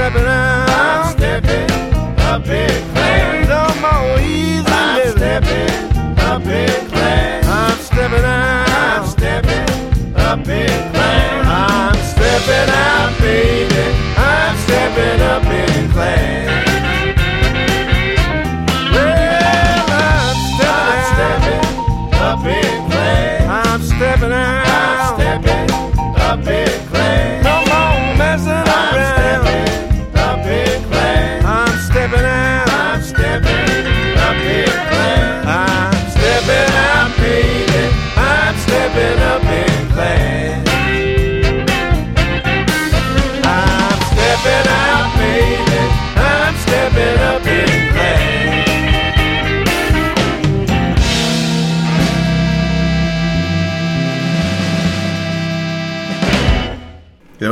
[0.06, 0.70] Stepping out.
[0.70, 1.70] I'm stepping
[2.20, 3.48] up in class.
[3.48, 5.18] No more easy I'm living.
[5.18, 7.46] stepping up in class.
[7.46, 8.68] I'm stepping out.
[8.68, 11.46] I'm stepping up in class.
[11.50, 13.84] I'm stepping out, baby.
[14.16, 16.46] I'm stepping up in class.
[18.92, 20.36] Well, I'm
[21.16, 21.64] stepping,
[22.14, 23.42] up in class.
[23.66, 24.66] I'm stepping out.
[24.68, 25.66] I'm stepping
[26.20, 26.85] up in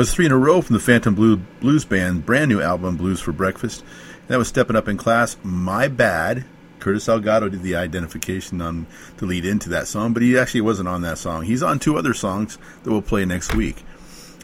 [0.05, 3.20] was three in a row from the Phantom Blue Blues Band, brand new album, Blues
[3.20, 3.82] for Breakfast.
[4.26, 6.44] That was Stepping Up in Class, My Bad.
[6.78, 8.86] Curtis Salgado did the identification on
[9.16, 11.44] to lead into that song, but he actually wasn't on that song.
[11.44, 13.82] He's on two other songs that we'll play next week.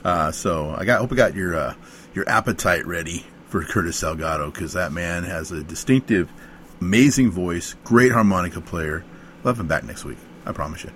[0.02, 1.74] Uh, so I got hope I got your uh,
[2.14, 6.32] your appetite ready for Curtis Salgado because that man has a distinctive,
[6.80, 9.04] amazing voice, great harmonica player.
[9.42, 10.18] We'll have him back next week.
[10.46, 10.90] I promise you.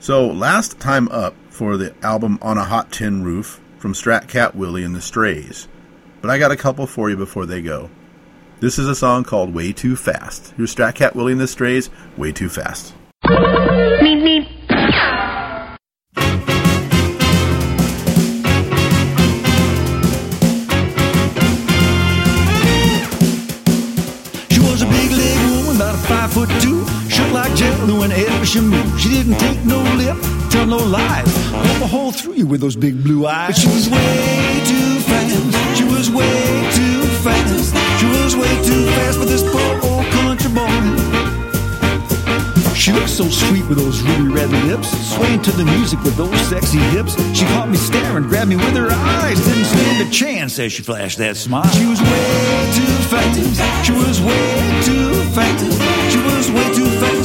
[0.00, 4.54] So last time up for the album On a Hot Tin Roof from Strat Cat
[4.54, 5.68] Willie and the Strays.
[6.20, 7.90] But I got a couple for you before they go.
[8.60, 10.54] This is a song called Way Too Fast.
[10.56, 12.94] Here's Strat Cat Willie and the Strays, Way Too Fast.
[13.24, 15.15] Meep, meep.
[28.08, 29.00] Whenever she moved.
[29.00, 30.16] She didn't take no lip,
[30.50, 31.32] tell no lies.
[31.50, 33.48] Pump a hole through you with those big blue eyes.
[33.48, 35.76] But she was way too fast.
[35.76, 37.74] She was way too fast.
[38.00, 40.76] She was way too fast for this poor old country boy.
[42.74, 46.38] She looked so sweet with those ruby red lips, swaying to the music with those
[46.42, 47.16] sexy hips.
[47.36, 50.82] She caught me staring, grabbed me with her eyes, didn't stand a chance as she
[50.82, 51.68] flashed that smile.
[51.70, 53.84] She was way too fast.
[53.84, 55.64] She was way too fast.
[56.12, 57.15] She was way too fast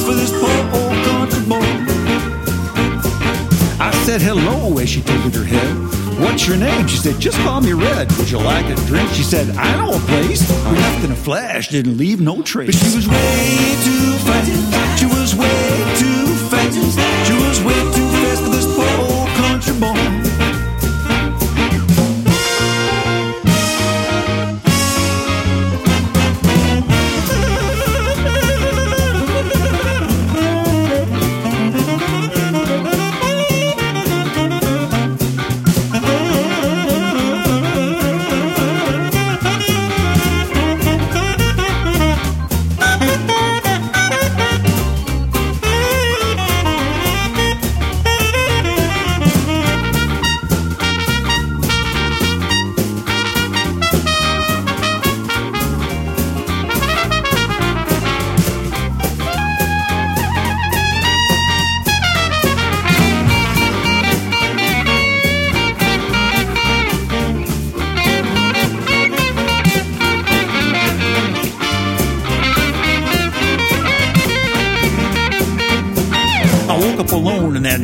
[3.82, 6.22] I said hello as she tilted her head.
[6.22, 6.86] What's your name?
[6.86, 8.12] She said, just call me Red.
[8.18, 9.10] Would you like a drink?
[9.10, 10.48] She said, I know a place.
[10.66, 12.68] We left in a flash, didn't leave no trace.
[12.68, 14.81] But she was way too fast.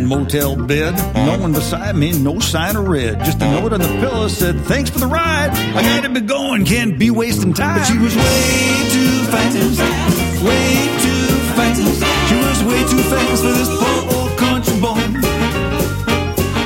[0.07, 0.95] Motel bed.
[1.13, 3.19] No one beside me, no sign of red.
[3.25, 3.61] Just a mm.
[3.61, 5.51] note on the pillow said, Thanks for the ride.
[5.51, 7.79] I gotta be going, can't be wasting time.
[7.79, 9.53] But she was way too fast,
[10.43, 11.81] way too fast.
[12.29, 14.97] She was way too fast for this poor old country boy.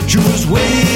[0.08, 0.91] She was way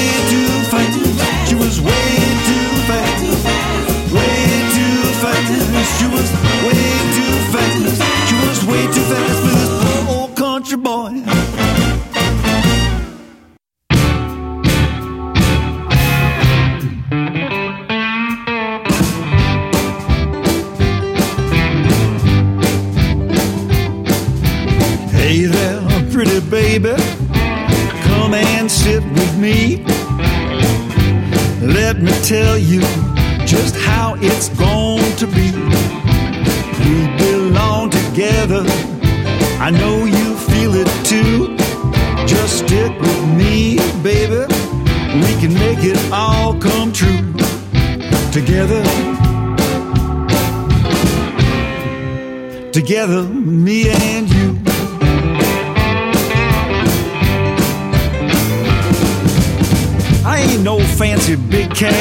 [60.96, 61.94] fancy big cat.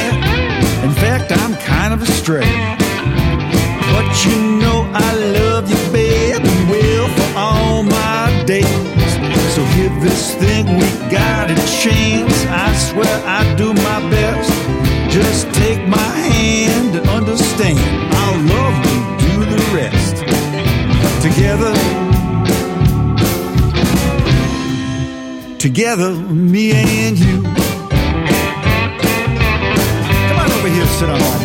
[0.85, 2.47] In fact, I'm kind of a stray.
[3.91, 9.11] But you know I love you, babe, and will for all my days.
[9.53, 12.45] So give this thing we got a chance.
[12.47, 14.51] I swear I do my best.
[15.11, 17.79] Just take my hand and understand.
[18.13, 20.15] I'll love you, do the rest.
[21.25, 21.73] Together,
[25.59, 27.44] together, me and you.
[31.05, 31.44] Sit on my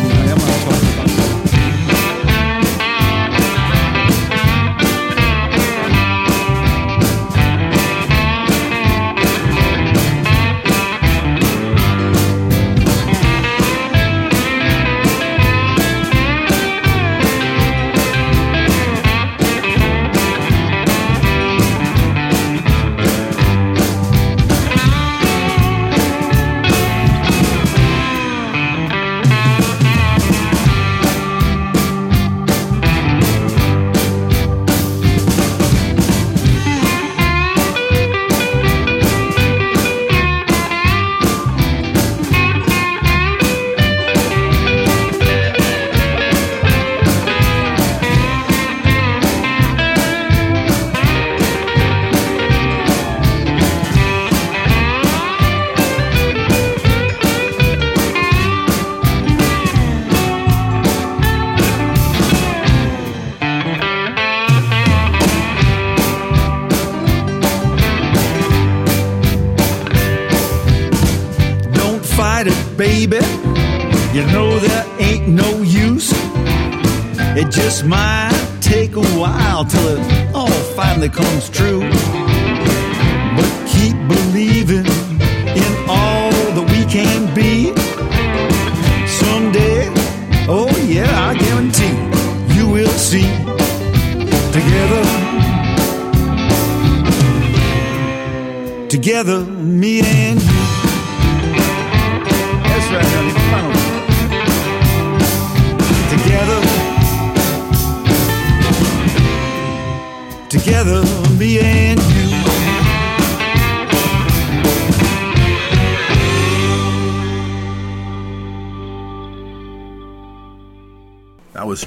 [81.01, 81.60] finally comes true.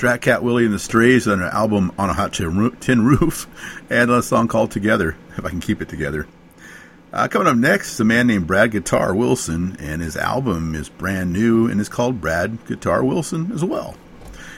[0.04, 3.46] Strat Cat Willie and the Strays on an album on a hot tin roof,
[3.90, 6.26] and a song called Together, if I can keep it together.
[7.10, 10.90] Uh, coming up next is a man named Brad Guitar Wilson, and his album is
[10.90, 13.96] brand new and is called Brad Guitar Wilson as well.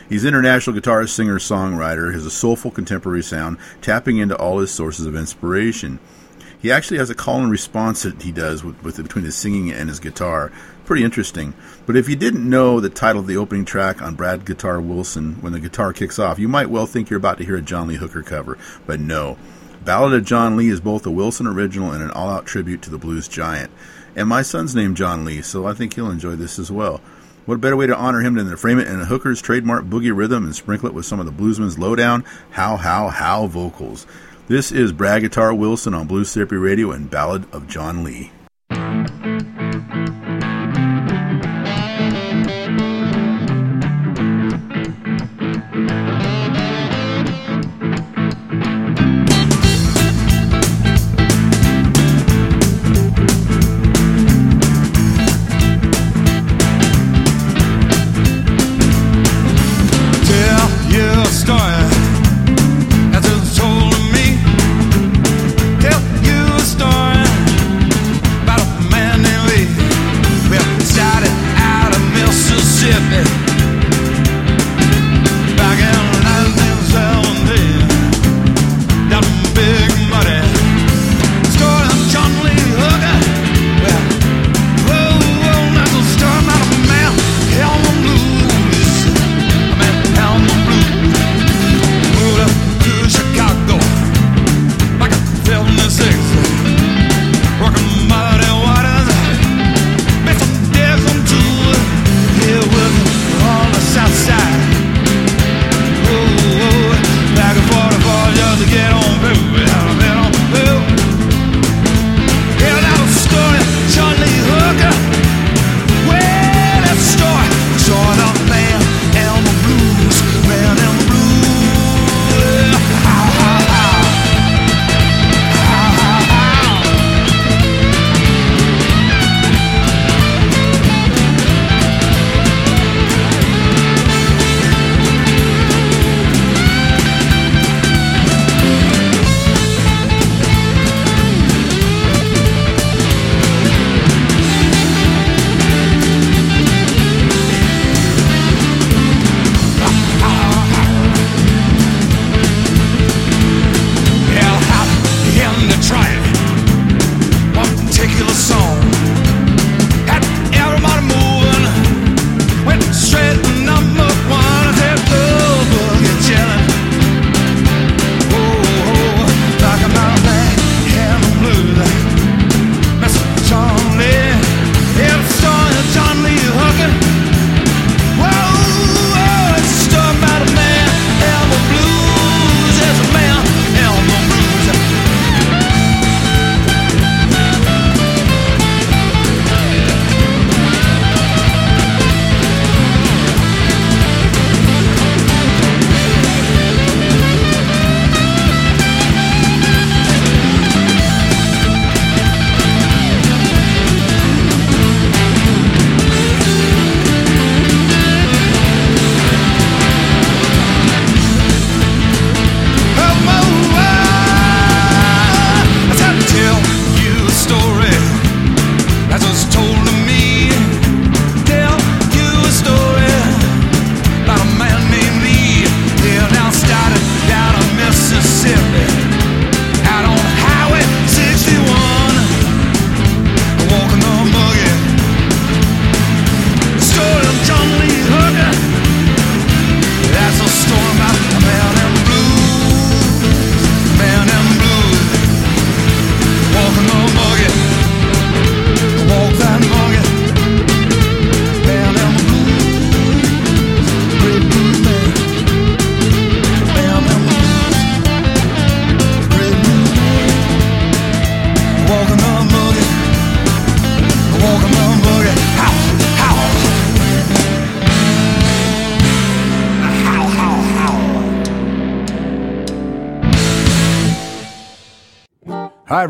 [0.09, 4.73] He's an international guitarist, singer, songwriter, has a soulful contemporary sound, tapping into all his
[4.73, 6.01] sources of inspiration.
[6.61, 9.71] He actually has a call and response that he does with, with between his singing
[9.71, 10.51] and his guitar.
[10.85, 11.55] Pretty interesting.
[11.85, 15.35] But if you didn't know the title of the opening track on Brad Guitar Wilson,
[15.43, 17.89] when the guitar kicks off, you might well think you're about to hear a John
[17.89, 18.59] Lee Hooker cover.
[18.87, 19.37] But no.
[19.85, 22.91] Ballad of John Lee is both a Wilson original and an all out tribute to
[22.91, 23.71] the blues giant.
[24.17, 27.01] And my son's named John Lee, so I think he'll enjoy this as well.
[27.45, 29.85] What a better way to honor him than to frame it in a Hooker's trademark
[29.85, 34.07] boogie rhythm and sprinkle it with some of the bluesman's lowdown, how, how, how vocals?
[34.49, 38.31] This is Brad Guitar Wilson on Blues Therapy Radio and Ballad of John Lee.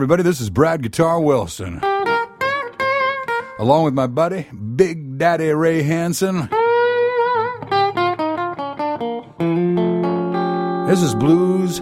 [0.07, 0.23] Everybody.
[0.23, 1.81] This is Brad Guitar Wilson.
[3.59, 4.47] Along with my buddy,
[4.77, 6.49] Big Daddy Ray Hansen.
[10.87, 11.81] This is Blues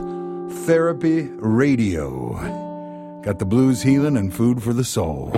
[0.65, 3.21] Therapy Radio.
[3.21, 5.31] Got the blues healing and food for the soul.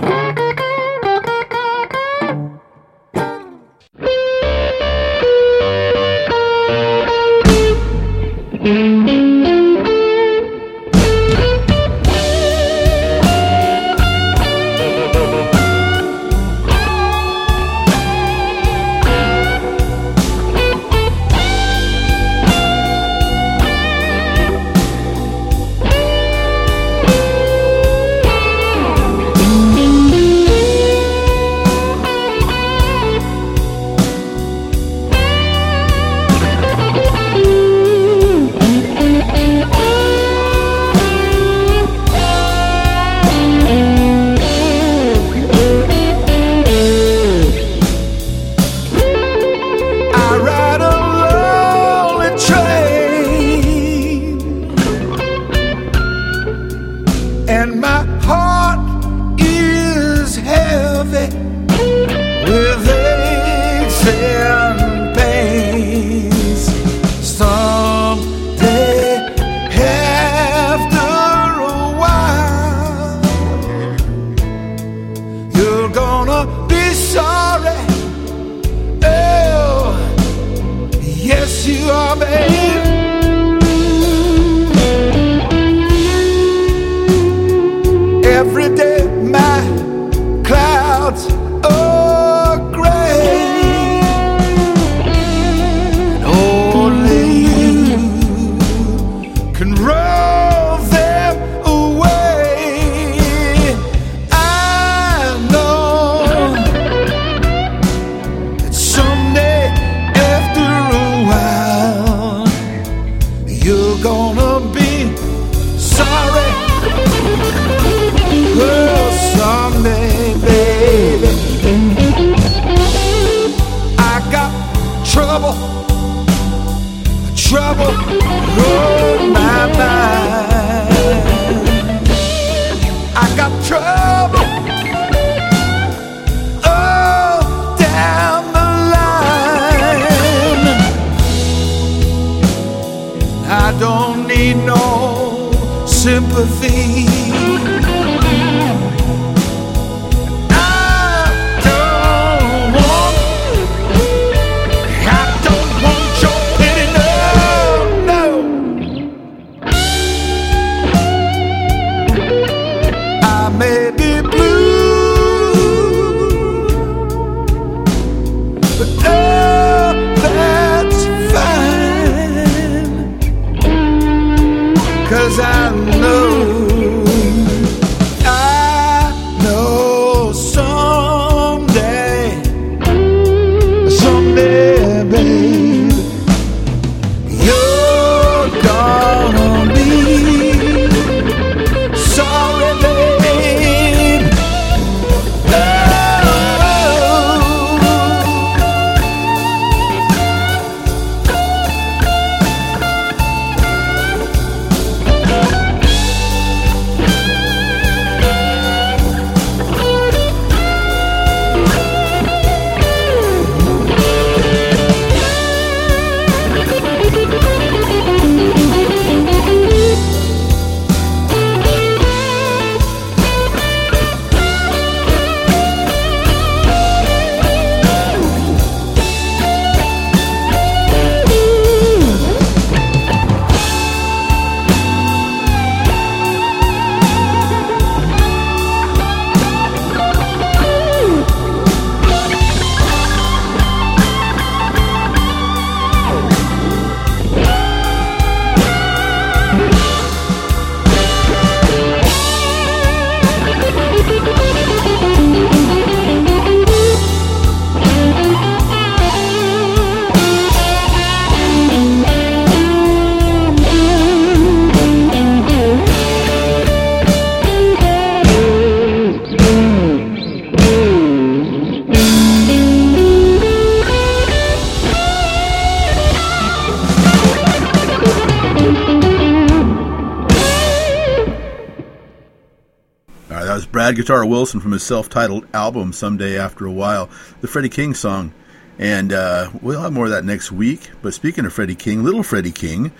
[283.97, 287.09] Guitar Wilson from his self-titled album "Someday After a While,"
[287.41, 288.31] the Freddie King song,
[288.77, 290.91] and uh, we'll have more of that next week.
[291.01, 292.91] But speaking of Freddie King, little Freddie King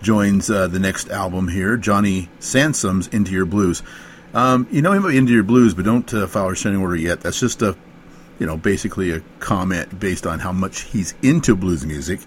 [0.00, 3.82] joins uh, the next album here, Johnny Sansone's "Into Your Blues."
[4.32, 7.20] Um, you know him "Into Your Blues," but don't uh, follow our sending order yet.
[7.20, 7.76] That's just a,
[8.38, 12.20] you know, basically a comment based on how much he's into blues music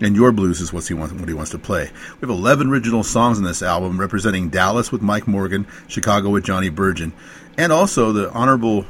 [0.00, 1.90] and your blues is what he wants what he wants to play.
[2.20, 6.44] We have 11 original songs in this album representing Dallas with Mike Morgan, Chicago with
[6.44, 7.12] Johnny Burgin,
[7.56, 8.86] and also the honorable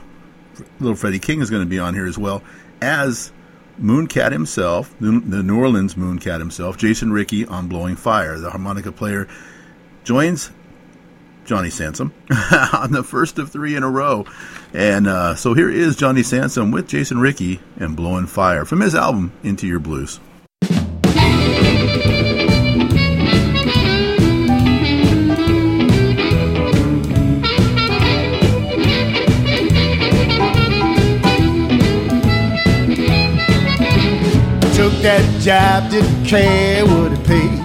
[0.80, 2.42] little Freddie King is going to be on here as well
[2.80, 3.32] as
[3.80, 8.38] Mooncat himself, the New Orleans Mooncat himself, Jason Ricci on Blowing Fire.
[8.38, 9.28] The harmonica player
[10.04, 10.50] joins
[11.44, 12.12] Johnny Sansone
[12.72, 14.24] on the first of three in a row.
[14.72, 18.94] And uh, so here is Johnny Sansone with Jason Ricci and Blowing Fire from his
[18.94, 20.20] album Into Your Blues.
[35.02, 37.62] That job, didn't care what it paid.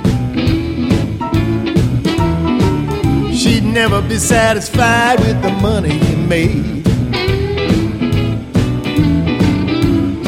[3.35, 6.87] She'd never be satisfied with the money you made.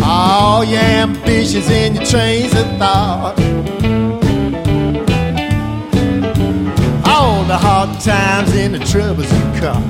[0.01, 3.37] All your ambitions and your trains of thought.
[7.05, 9.83] All the hard times and the troubles you caught.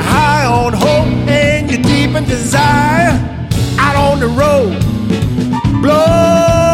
[0.00, 1.17] High on hope
[2.12, 3.10] deep desire.
[3.78, 4.80] Out on the road,
[5.82, 6.67] blowing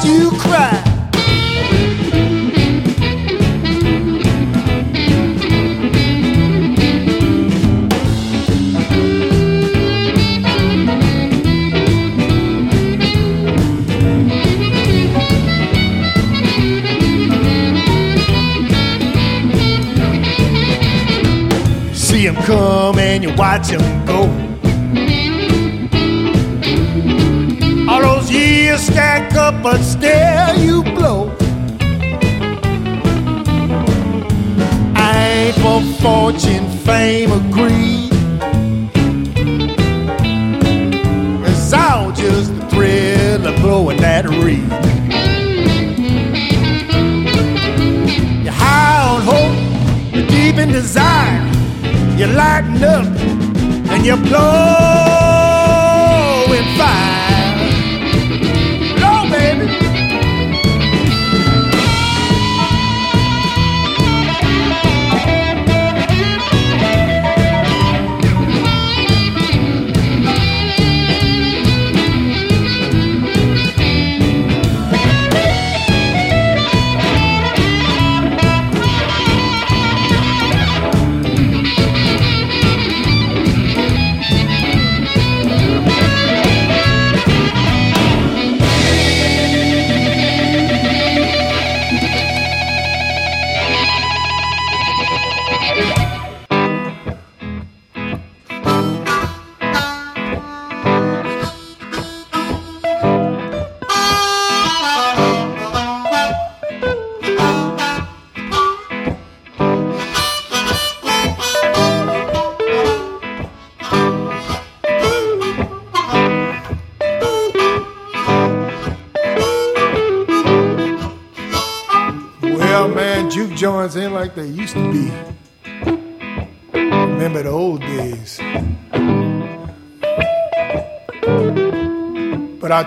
[0.00, 0.23] tears you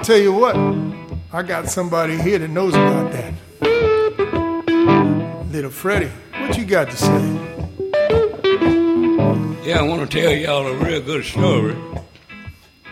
[0.07, 0.55] tell you what,
[1.33, 3.33] I got somebody here that knows about that.
[5.51, 7.21] Little Freddie, what you got to say?
[9.65, 11.75] Yeah, I want to tell y'all a real good story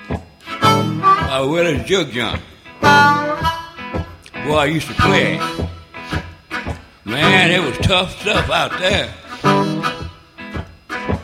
[0.10, 2.42] about Willis Jug John.
[2.82, 5.38] Well, I used to play.
[7.06, 9.10] Man, it was tough stuff out there.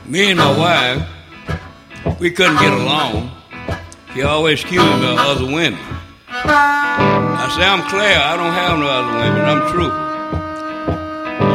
[0.05, 1.05] Me and my wife,
[2.21, 3.30] we couldn't get along.
[4.13, 5.79] She always accused me of other women.
[6.27, 10.11] I say, I'm Claire, I don't have no other women, I'm truthful.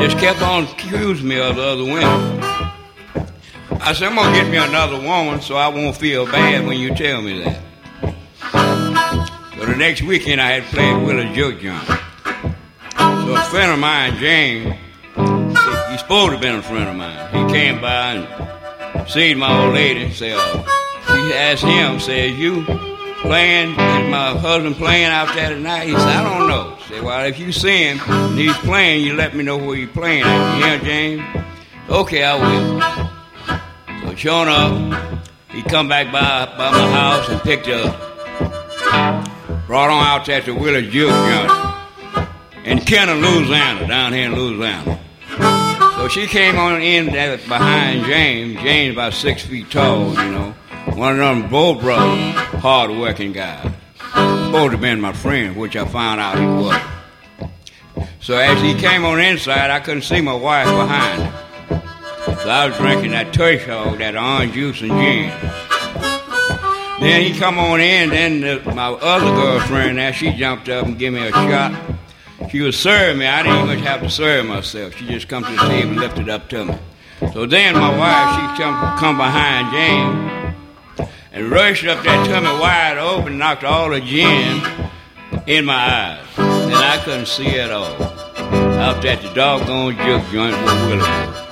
[0.00, 2.40] Just kept on accusing me of the other women.
[3.80, 6.94] I said, I'm gonna get me another woman so I won't feel bad when you
[6.94, 7.60] tell me that.
[9.58, 11.84] So the next weekend I had played Willie Jug John.
[11.86, 14.74] So a friend of mine, James,
[15.14, 17.48] he, he's supposed to have been a friend of mine.
[17.48, 20.06] He came by and seen my old lady.
[20.06, 20.65] Uh, he
[21.32, 22.64] asked him, says, you
[23.22, 25.86] playing, is my husband playing out there tonight?
[25.86, 26.76] He said, I don't know.
[26.88, 29.90] Say, well, if you see him and he's playing, you let me know where he's
[29.90, 30.58] playing at.
[30.58, 31.22] Yeah, James?
[31.88, 32.80] Okay, I will.
[34.08, 37.96] So sure up, he come back by by my house and picked up.
[39.66, 41.50] Brought on out there to Willie Joint
[42.64, 45.00] in Kenner, Louisiana, down here in Louisiana.
[45.96, 48.60] So she came on in there behind James.
[48.62, 50.54] James about six feet tall, you know.
[50.94, 53.34] One of them Bull brothers, hard working.
[53.34, 53.72] Supposed
[54.14, 56.80] to have been my friend, which I found out he was.
[58.20, 61.32] So as he came on inside, I couldn't see my wife behind him.
[62.38, 65.32] So I was drinking that tush that orange juice and gin.
[67.00, 70.98] Then he come on in, then the, my other girlfriend there, she jumped up and
[70.98, 71.98] gave me a shot.
[72.50, 73.26] She was serving me.
[73.26, 74.96] I didn't even have to serve myself.
[74.96, 76.78] She just come to the table and lifted up to me.
[77.32, 80.45] So then my wife, she come, come behind James
[81.36, 84.62] and rushed up to me wide open, knocked all the gin
[85.46, 86.24] in my eyes.
[86.38, 88.02] And I couldn't see at all.
[88.80, 91.45] Out at the doggone juke joint with Willie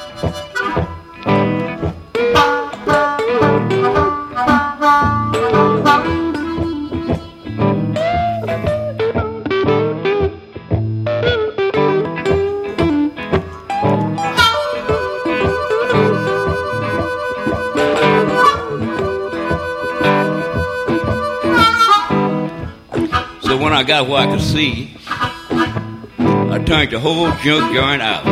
[23.85, 28.25] I got where I could see, I turned the whole junk joint out.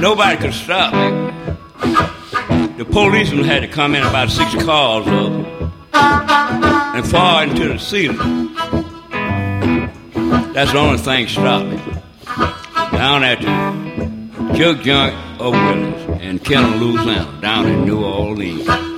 [0.00, 1.10] Nobody could stop me.
[2.78, 5.32] The policeman had to come in about six cars up
[5.92, 8.54] and fall into the ceiling.
[10.54, 11.76] That's the only thing stopped me.
[12.96, 18.89] Down at the jug joint of Willis in Kenner, Louisiana, down in New Orleans.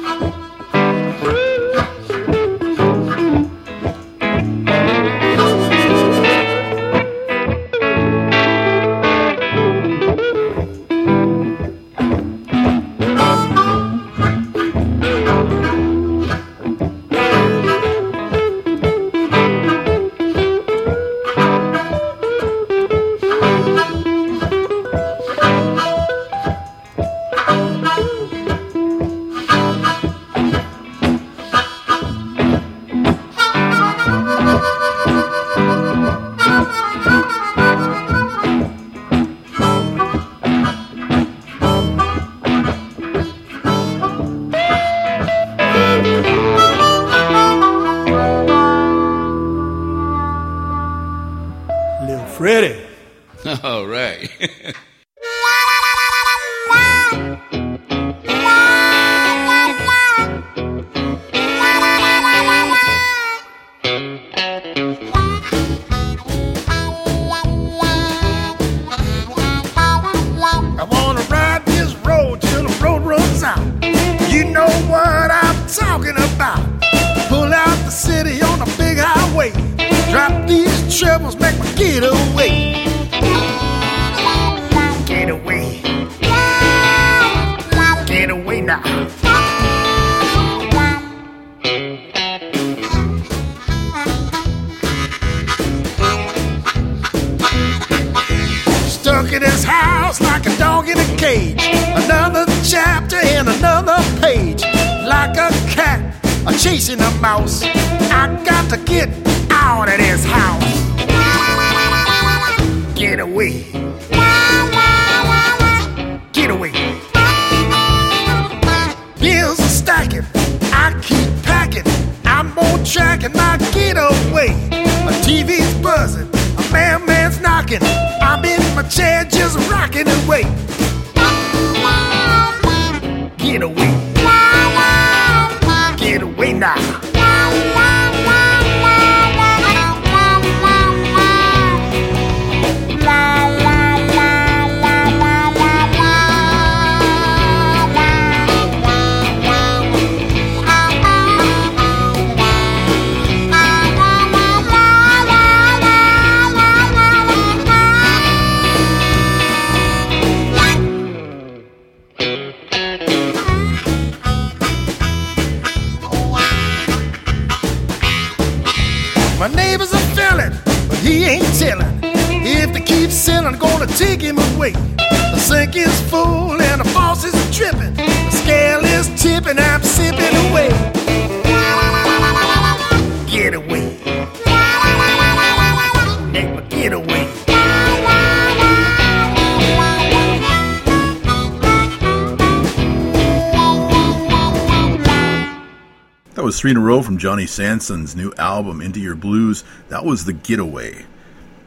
[196.63, 199.65] Three in a row from Johnny Sansone's new album, Into Your Blues.
[199.89, 201.07] That was The Getaway.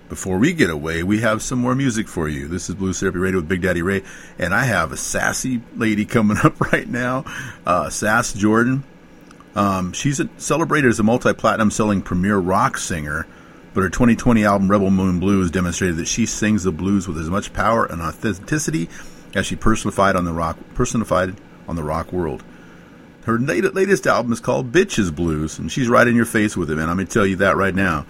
[0.07, 2.47] Before we get away, we have some more music for you.
[2.47, 4.03] This is Blues Therapy Radio with Big Daddy Ray,
[4.39, 7.25] and I have a sassy lady coming up right now,
[7.65, 8.85] uh, Sass Jordan.
[9.53, 13.27] Um, she's a, celebrated as a multi-platinum selling premier rock singer,
[13.73, 17.29] but her 2020 album Rebel Moon Blues demonstrated that she sings the blues with as
[17.29, 18.87] much power and authenticity
[19.33, 21.35] as she personified on the rock personified
[21.67, 22.45] on the rock world.
[23.25, 26.69] Her late- latest album is called Bitches Blues, and she's right in your face with
[26.69, 26.89] it, man.
[26.89, 28.05] I'm gonna tell you that right now.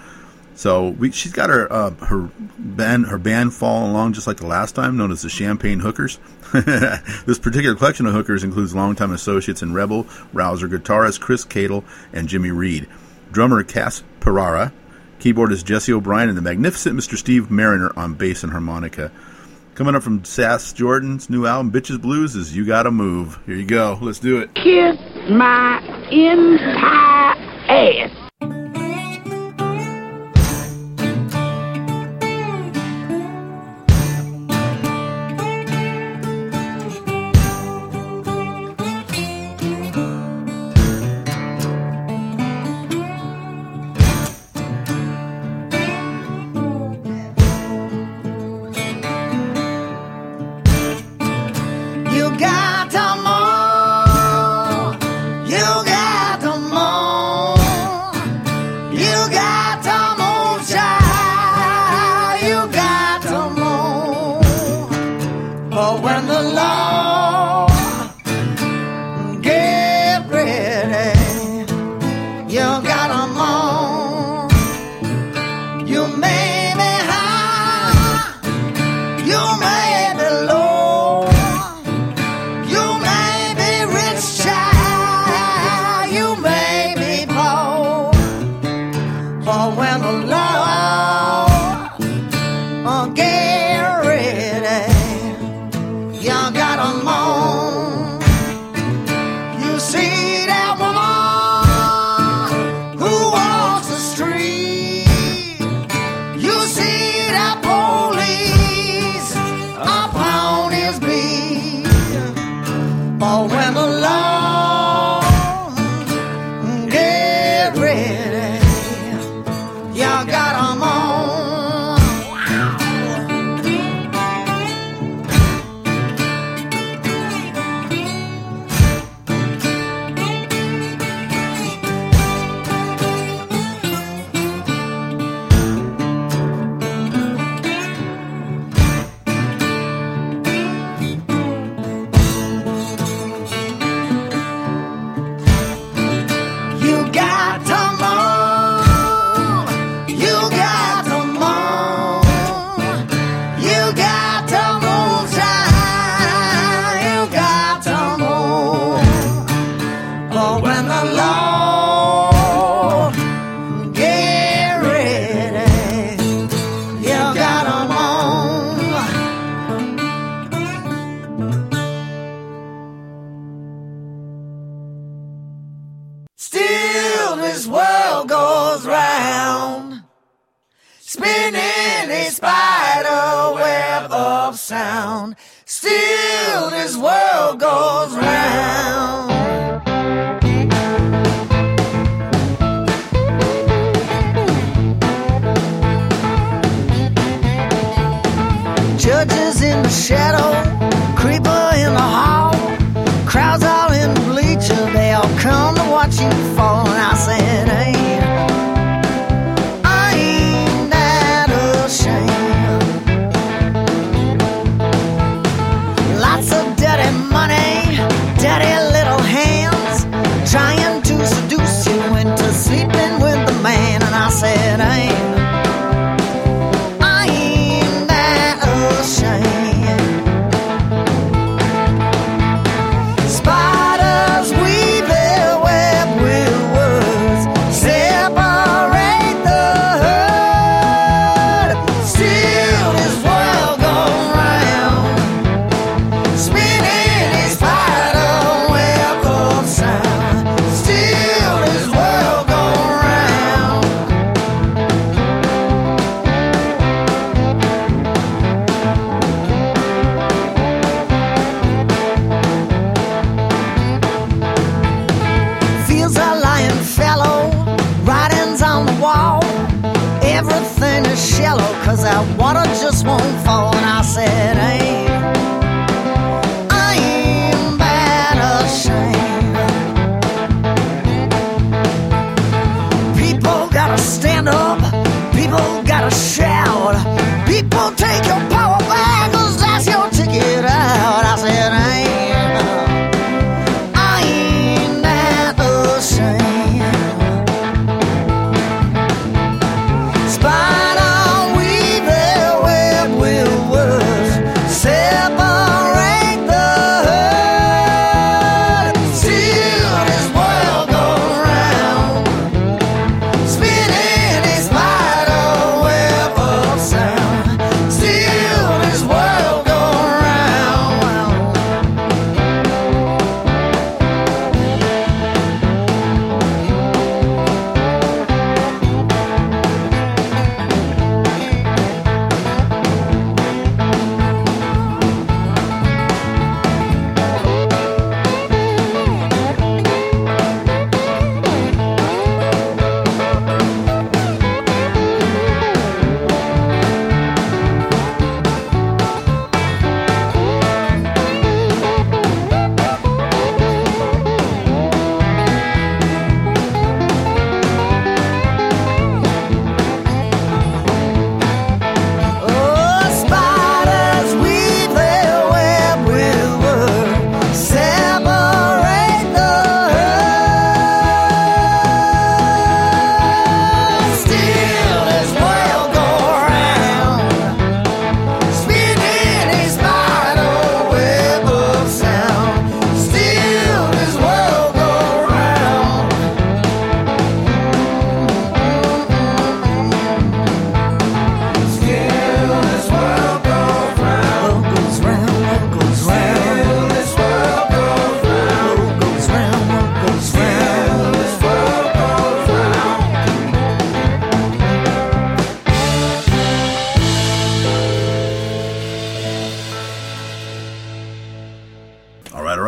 [0.55, 4.47] So we, she's got her uh, her band her band following along just like the
[4.47, 6.19] last time, known as the Champagne Hookers.
[6.53, 11.83] this particular collection of hookers includes longtime associates in Rebel, Rouser guitarist Chris Caddell,
[12.13, 12.87] and Jimmy Reed,
[13.31, 14.71] drummer Cass Pereira,
[15.19, 17.17] keyboardist Jesse O'Brien, and the magnificent Mr.
[17.17, 19.11] Steve Marriner on bass and harmonica.
[19.75, 23.37] Coming up from Sass Jordan's new album, Bitches Blues, is You Gotta Move.
[23.45, 23.99] Here you go.
[24.01, 24.55] Let's do it.
[24.55, 24.97] Kiss
[25.29, 27.35] my entire
[27.67, 28.24] ass.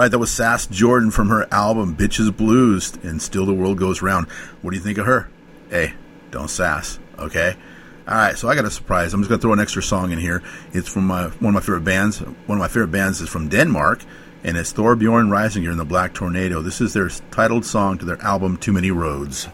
[0.08, 4.02] right, that was Sass Jordan from her album Bitches Blues and Still the World Goes
[4.02, 4.26] Round.
[4.62, 5.30] What do you think of her?
[5.70, 5.96] Hey,
[6.32, 7.58] don't sass, okay?
[8.08, 9.14] All right, so I got a surprise.
[9.14, 10.42] I'm just going to throw an extra song in here.
[10.72, 12.20] It's from my, one of my favorite bands.
[12.20, 14.00] One of my favorite bands is from Denmark,
[14.46, 16.62] and it's Thorbjorn Risager in the Black Tornado.
[16.62, 19.50] This is their titled song to their album Too Many Roads.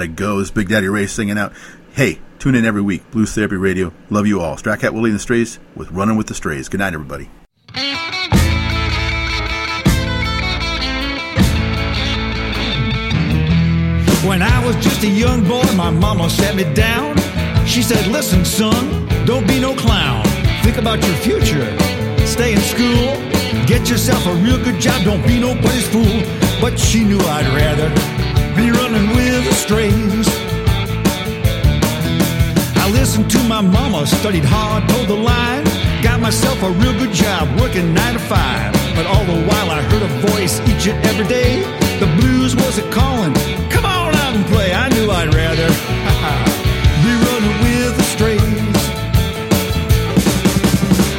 [0.00, 0.38] Fun, but we got to go.
[0.38, 1.52] This Big Daddy Ray singing out.
[1.92, 3.10] Hey, tune in every week.
[3.10, 3.92] Blues Therapy Radio.
[4.10, 4.56] Love you all.
[4.56, 6.68] Stratcat Willie and the Strays with Running with the Strays.
[6.68, 7.28] Good night, everybody.
[14.26, 17.16] When I was just a young boy, my mama sat me down.
[17.66, 20.24] She said, Listen, son, don't be no clown.
[20.62, 21.66] Think about your future.
[22.26, 23.16] Stay in school.
[23.66, 25.02] Get yourself a real good job.
[25.04, 26.22] Don't be nobody's fool.
[26.60, 27.88] But she knew I'd rather
[28.54, 29.09] be running
[29.60, 30.26] strays.
[32.82, 35.64] I listened to my mama, studied hard, told the line.
[36.02, 38.72] Got myself a real good job, working nine to five.
[38.96, 41.62] But all the while I heard a voice each and every day.
[42.00, 43.34] The blues was a calling.
[43.68, 44.72] Come on out and play.
[44.72, 45.68] I knew I'd rather
[47.04, 48.80] be running with the strays.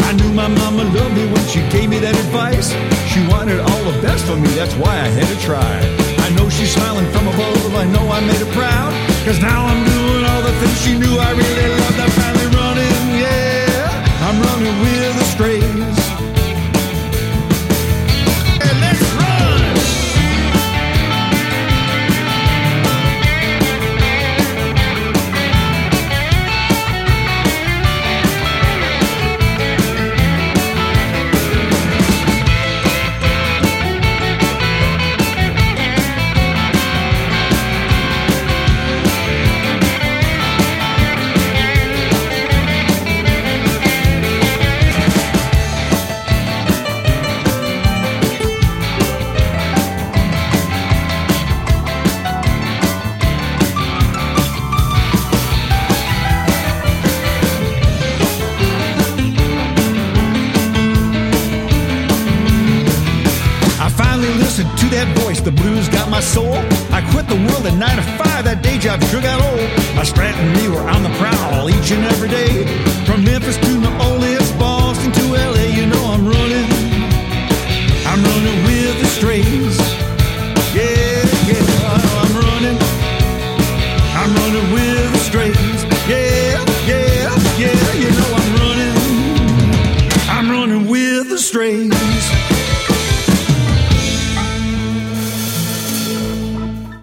[0.09, 2.69] I knew my mama loved me when she gave me that advice.
[3.11, 6.10] She wanted all the best for me, that's why I had to try.
[6.31, 8.93] I know she's smiling from above, I know I made her proud.
[9.25, 11.99] Cause now I'm doing all the things she knew I really loved.
[11.99, 14.29] I'm finally running, yeah.
[14.29, 16.00] I'm running with the strays.